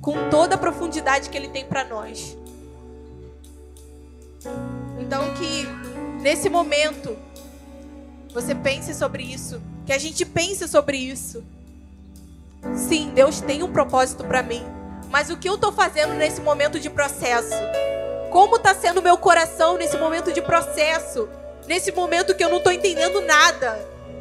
com 0.00 0.28
toda 0.30 0.56
a 0.56 0.58
profundidade 0.58 1.30
que 1.30 1.36
Ele 1.36 1.48
tem 1.48 1.64
para 1.64 1.84
nós. 1.84 2.36
Então 4.98 5.34
que 5.34 5.66
nesse 6.20 6.48
momento 6.48 7.16
você 8.32 8.54
pense 8.54 8.92
sobre 8.94 9.22
isso, 9.22 9.62
que 9.84 9.92
a 9.92 9.98
gente 9.98 10.24
pense 10.26 10.66
sobre 10.68 10.96
isso. 10.96 11.44
Sim, 12.74 13.10
Deus 13.14 13.40
tem 13.40 13.62
um 13.62 13.72
propósito 13.72 14.24
para 14.24 14.42
mim, 14.42 14.64
mas 15.10 15.30
o 15.30 15.36
que 15.36 15.48
eu 15.48 15.54
estou 15.54 15.72
fazendo 15.72 16.14
nesse 16.14 16.40
momento 16.40 16.78
de 16.78 16.90
processo? 16.90 17.54
Como 18.30 18.56
está 18.56 18.74
sendo 18.74 19.00
meu 19.00 19.16
coração 19.16 19.76
nesse 19.76 19.96
momento 19.96 20.32
de 20.32 20.42
processo? 20.42 21.28
Nesse 21.66 21.90
momento 21.92 22.34
que 22.34 22.44
eu 22.44 22.48
não 22.48 22.58
estou 22.58 22.72
entendendo 22.72 23.20
nada? 23.20 23.78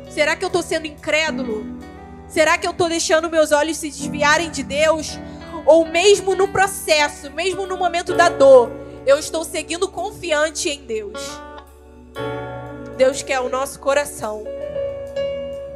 Será 0.10 0.36
que 0.36 0.46
eu 0.46 0.48
estou 0.48 0.64
sendo 0.64 0.88
incrédulo? 0.88 1.66
Será 2.28 2.58
que 2.58 2.66
eu 2.66 2.72
estou 2.72 2.88
deixando 2.88 3.30
meus 3.30 3.52
olhos 3.52 3.78
se 3.78 3.89
desviarem 3.89 4.50
de 4.50 4.64
Deus? 4.64 5.20
Ou 5.66 5.86
mesmo 5.86 6.36
no 6.36 6.48
processo, 6.48 7.32
mesmo 7.32 7.66
no 7.66 7.78
momento 7.78 8.14
da 8.14 8.30
dor, 8.30 8.72
eu 9.06 9.18
estou 9.18 9.43
seguindo 9.43 9.88
confiante 9.88 10.70
em 10.70 10.86
Deus? 10.86 11.20
Deus 12.98 13.22
quer 13.22 13.39
o 13.39 13.50
nosso 13.50 13.80
coração. 13.80 14.43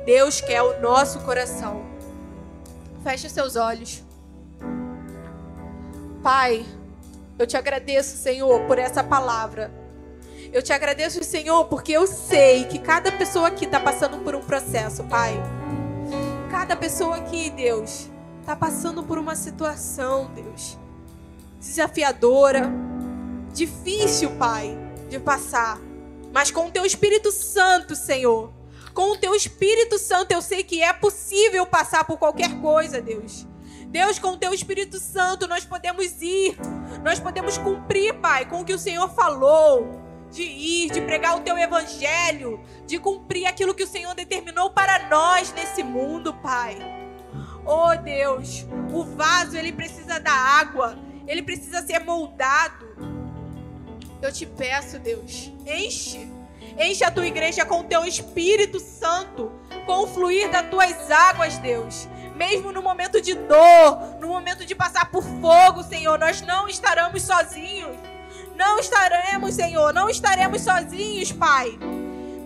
Deus 0.06 0.40
quer 0.40 0.62
o 0.62 0.80
nosso 0.80 1.20
coração. 1.20 1.89
Feche 3.10 3.28
seus 3.28 3.56
olhos. 3.56 4.04
Pai, 6.22 6.64
eu 7.40 7.48
te 7.48 7.58
agradeço, 7.58 8.16
Senhor, 8.16 8.68
por 8.68 8.78
essa 8.78 9.04
palavra. 9.04 9.72
Eu 10.54 10.62
te 10.62 10.72
agradeço, 10.72 11.24
Senhor, 11.24 11.66
porque 11.66 11.92
eu 11.92 12.06
sei 12.06 12.66
que 12.66 12.78
cada 12.78 13.12
pessoa 13.12 13.48
aqui 13.48 13.66
está 13.66 13.80
passando 13.80 14.20
por 14.20 14.36
um 14.36 14.42
processo, 14.42 15.04
Pai. 15.06 15.34
Cada 16.52 16.76
pessoa 16.76 17.16
aqui, 17.16 17.50
Deus, 17.50 18.12
está 18.42 18.56
passando 18.56 19.02
por 19.02 19.18
uma 19.18 19.36
situação, 19.36 20.30
Deus, 20.36 20.78
desafiadora, 21.60 22.72
difícil, 23.52 24.30
Pai, 24.38 24.78
de 25.10 25.18
passar. 25.18 25.80
Mas 26.32 26.52
com 26.52 26.68
o 26.68 26.72
teu 26.72 26.86
Espírito 26.86 27.32
Santo, 27.32 27.96
Senhor, 27.96 28.54
com 28.94 29.12
o 29.12 29.18
teu 29.18 29.36
Espírito 29.36 29.98
Santo, 29.98 30.32
eu 30.32 30.42
sei 30.42 30.64
que 30.64 30.82
é 30.82 30.92
possível 30.94 31.66
passar 31.66 32.04
por 32.04 32.18
qualquer 32.18 32.60
coisa, 32.62 33.02
Deus. 33.02 33.48
Deus, 33.88 34.20
com 34.20 34.30
o 34.30 34.38
teu 34.38 34.54
Espírito 34.54 35.00
Santo, 35.00 35.48
nós 35.48 35.66
podemos 35.66 36.22
ir, 36.22 36.56
nós 37.04 37.20
podemos 37.20 37.58
cumprir, 37.58 38.14
Pai, 38.16 38.46
com 38.46 38.62
o 38.62 38.66
que 38.66 38.74
o 38.74 38.80
Senhor 38.80 39.10
falou. 39.10 40.00
De 40.32 40.44
ir, 40.44 40.92
de 40.92 41.02
pregar 41.02 41.36
o 41.38 41.42
teu 41.42 41.58
evangelho, 41.58 42.64
de 42.86 43.00
cumprir 43.00 43.48
aquilo 43.48 43.74
que 43.74 43.84
o 43.84 43.88
Senhor 43.88 44.14
determinou 44.14 44.70
para 44.70 45.10
nós 45.10 45.52
nesse 45.54 45.82
mundo, 45.82 46.36
Pai. 46.36 46.78
Oh 47.66 47.96
Deus, 47.96 48.64
o 48.94 49.04
vaso 49.04 49.58
ele 49.58 49.72
precisa 49.72 50.20
da 50.20 50.32
água, 50.32 51.00
ele 51.28 51.42
precisa 51.42 51.82
ser 51.82 52.06
moldado. 52.06 52.88
Eu 54.22 54.32
te 54.32 54.46
peço, 54.46 55.00
Deus, 55.00 55.52
enche 55.66 56.30
Enche 56.78 57.04
a 57.04 57.12
tua 57.12 57.28
igreja 57.28 57.66
com 57.66 57.80
o 57.80 57.84
teu 57.84 58.06
Espírito 58.06 58.80
Santo, 58.80 59.52
com 59.86 60.04
o 60.04 60.08
fluir 60.08 60.50
das 60.50 60.70
tuas 60.70 61.10
águas, 61.10 61.58
Deus. 61.58 62.08
Mesmo 62.36 62.72
no 62.72 62.82
momento 62.82 63.22
de 63.22 63.34
dor, 63.34 64.18
no 64.20 64.28
momento 64.28 64.66
de 64.66 64.74
passar 64.74 65.12
por 65.12 65.24
fogo, 65.24 65.84
Senhor, 65.84 66.18
nós 66.18 66.42
não 66.42 66.68
estaremos 66.68 67.22
sozinhos. 67.24 67.96
Não 68.56 68.80
estaremos, 68.80 69.56
Senhor, 69.56 69.94
não 69.94 70.10
estaremos 70.10 70.62
sozinhos, 70.62 71.32
Pai. 71.32 71.78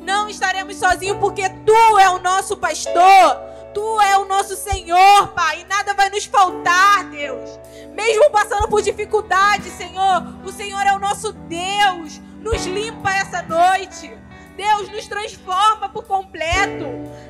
Não 0.01 0.29
estaremos 0.29 0.77
sozinhos 0.77 1.17
porque 1.17 1.49
tu 1.49 1.99
é 1.99 2.09
o 2.09 2.19
nosso 2.19 2.57
pastor. 2.57 3.53
Tu 3.73 4.01
é 4.01 4.17
o 4.17 4.25
nosso 4.25 4.55
Senhor, 4.55 5.29
Pai, 5.29 5.61
e 5.61 5.65
nada 5.65 5.95
vai 5.95 6.09
nos 6.09 6.25
faltar, 6.25 7.05
Deus. 7.09 7.59
Mesmo 7.93 8.29
passando 8.29 8.67
por 8.67 8.81
dificuldade, 8.81 9.69
Senhor, 9.71 10.23
o 10.45 10.51
Senhor 10.51 10.85
é 10.85 10.93
o 10.93 10.99
nosso 10.99 11.33
Deus. 11.33 12.21
Nos 12.43 12.65
limpa 12.65 13.09
essa 13.09 13.41
noite. 13.41 14.13
Deus 14.57 14.89
nos 14.89 15.07
transforma 15.07 15.87
por 15.89 16.03
completo. 16.03 16.85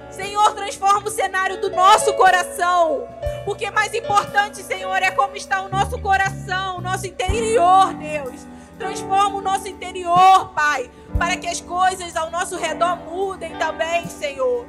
Senhor, 0.09 0.53
transforma 0.53 1.07
o 1.07 1.11
cenário 1.11 1.61
do 1.61 1.69
nosso 1.69 2.13
coração. 2.15 3.07
Porque 3.45 3.69
mais 3.69 3.93
importante, 3.93 4.63
Senhor, 4.63 4.95
é 4.95 5.11
como 5.11 5.35
está 5.35 5.61
o 5.61 5.69
nosso 5.69 5.99
coração, 5.99 6.77
o 6.77 6.81
nosso 6.81 7.05
interior, 7.05 7.93
Deus. 7.93 8.41
Transforma 8.79 9.37
o 9.37 9.41
nosso 9.41 9.67
interior, 9.67 10.49
Pai, 10.55 10.89
para 11.17 11.37
que 11.37 11.47
as 11.47 11.61
coisas 11.61 12.15
ao 12.15 12.31
nosso 12.31 12.57
redor 12.57 12.97
mudem 12.97 13.55
também, 13.57 14.07
Senhor. 14.07 14.65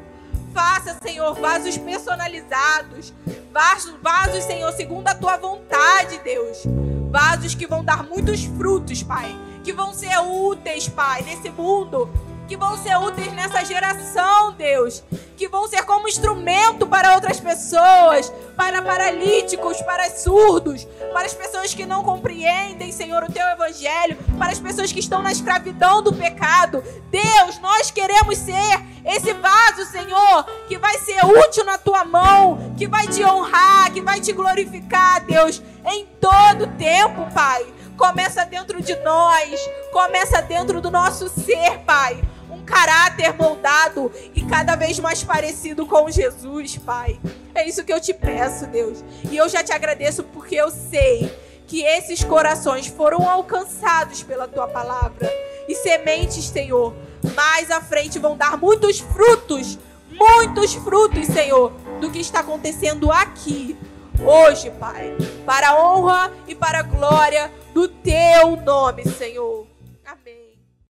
Faça, 0.52 0.96
Senhor, 1.02 1.34
vasos 1.34 1.78
personalizados. 1.78 3.14
Vasos, 3.50 3.94
vasos, 4.02 4.44
Senhor, 4.44 4.70
segundo 4.72 5.08
a 5.08 5.14
tua 5.14 5.38
vontade, 5.38 6.20
Deus. 6.22 6.64
Vasos 7.10 7.54
que 7.54 7.66
vão 7.66 7.82
dar 7.82 8.04
muitos 8.04 8.44
frutos, 8.44 9.02
Pai. 9.02 9.34
Que 9.64 9.72
vão 9.72 9.92
ser 9.92 10.16
úteis, 10.18 10.86
Pai, 10.88 11.22
nesse 11.22 11.50
mundo 11.50 12.08
que 12.46 12.56
vão 12.56 12.76
ser 12.76 12.96
úteis 12.98 13.32
nessa 13.32 13.64
geração, 13.64 14.52
Deus, 14.52 15.02
que 15.36 15.48
vão 15.48 15.66
ser 15.66 15.82
como 15.84 16.08
instrumento 16.08 16.86
para 16.86 17.14
outras 17.14 17.40
pessoas, 17.40 18.32
para 18.56 18.82
paralíticos, 18.82 19.80
para 19.82 20.10
surdos, 20.10 20.86
para 21.12 21.26
as 21.26 21.34
pessoas 21.34 21.74
que 21.74 21.86
não 21.86 22.04
compreendem, 22.04 22.92
Senhor, 22.92 23.22
o 23.22 23.32
teu 23.32 23.46
evangelho, 23.48 24.16
para 24.38 24.52
as 24.52 24.60
pessoas 24.60 24.92
que 24.92 25.00
estão 25.00 25.22
na 25.22 25.32
escravidão 25.32 26.02
do 26.02 26.12
pecado. 26.12 26.84
Deus, 27.10 27.58
nós 27.60 27.90
queremos 27.90 28.36
ser 28.38 28.84
esse 29.04 29.32
vaso, 29.34 29.84
Senhor, 29.90 30.44
que 30.68 30.78
vai 30.78 30.98
ser 30.98 31.24
útil 31.24 31.64
na 31.64 31.78
tua 31.78 32.04
mão, 32.04 32.74
que 32.76 32.86
vai 32.86 33.06
te 33.06 33.24
honrar, 33.24 33.90
que 33.92 34.00
vai 34.00 34.20
te 34.20 34.32
glorificar, 34.32 35.24
Deus, 35.24 35.62
em 35.86 36.06
todo 36.20 36.66
tempo, 36.76 37.26
Pai. 37.32 37.73
Começa 37.96 38.44
dentro 38.44 38.82
de 38.82 38.96
nós, 38.96 39.60
começa 39.92 40.42
dentro 40.42 40.80
do 40.80 40.90
nosso 40.90 41.28
ser, 41.28 41.78
Pai 41.86 42.22
caráter 42.64 43.34
moldado 43.34 44.10
e 44.34 44.42
cada 44.42 44.74
vez 44.74 44.98
mais 44.98 45.22
parecido 45.22 45.86
com 45.86 46.10
Jesus, 46.10 46.78
Pai. 46.78 47.20
É 47.54 47.66
isso 47.68 47.84
que 47.84 47.92
eu 47.92 48.00
te 48.00 48.12
peço, 48.12 48.66
Deus. 48.66 49.04
E 49.30 49.36
eu 49.36 49.48
já 49.48 49.62
te 49.62 49.72
agradeço 49.72 50.24
porque 50.24 50.56
eu 50.56 50.70
sei 50.70 51.32
que 51.66 51.82
esses 51.82 52.24
corações 52.24 52.86
foram 52.86 53.28
alcançados 53.28 54.22
pela 54.22 54.48
tua 54.48 54.66
palavra. 54.66 55.30
E 55.68 55.74
sementes, 55.74 56.48
Senhor, 56.48 56.94
mais 57.34 57.70
à 57.70 57.80
frente 57.80 58.18
vão 58.18 58.36
dar 58.36 58.58
muitos 58.58 59.00
frutos, 59.00 59.78
muitos 60.10 60.74
frutos, 60.74 61.26
Senhor, 61.26 61.72
do 62.00 62.10
que 62.10 62.18
está 62.18 62.40
acontecendo 62.40 63.10
aqui, 63.10 63.78
hoje, 64.22 64.70
Pai. 64.72 65.16
Para 65.46 65.70
a 65.70 65.82
honra 65.82 66.32
e 66.46 66.54
para 66.54 66.80
a 66.80 66.82
glória 66.82 67.50
do 67.74 67.88
teu 67.88 68.56
nome, 68.64 69.04
Senhor. 69.04 69.66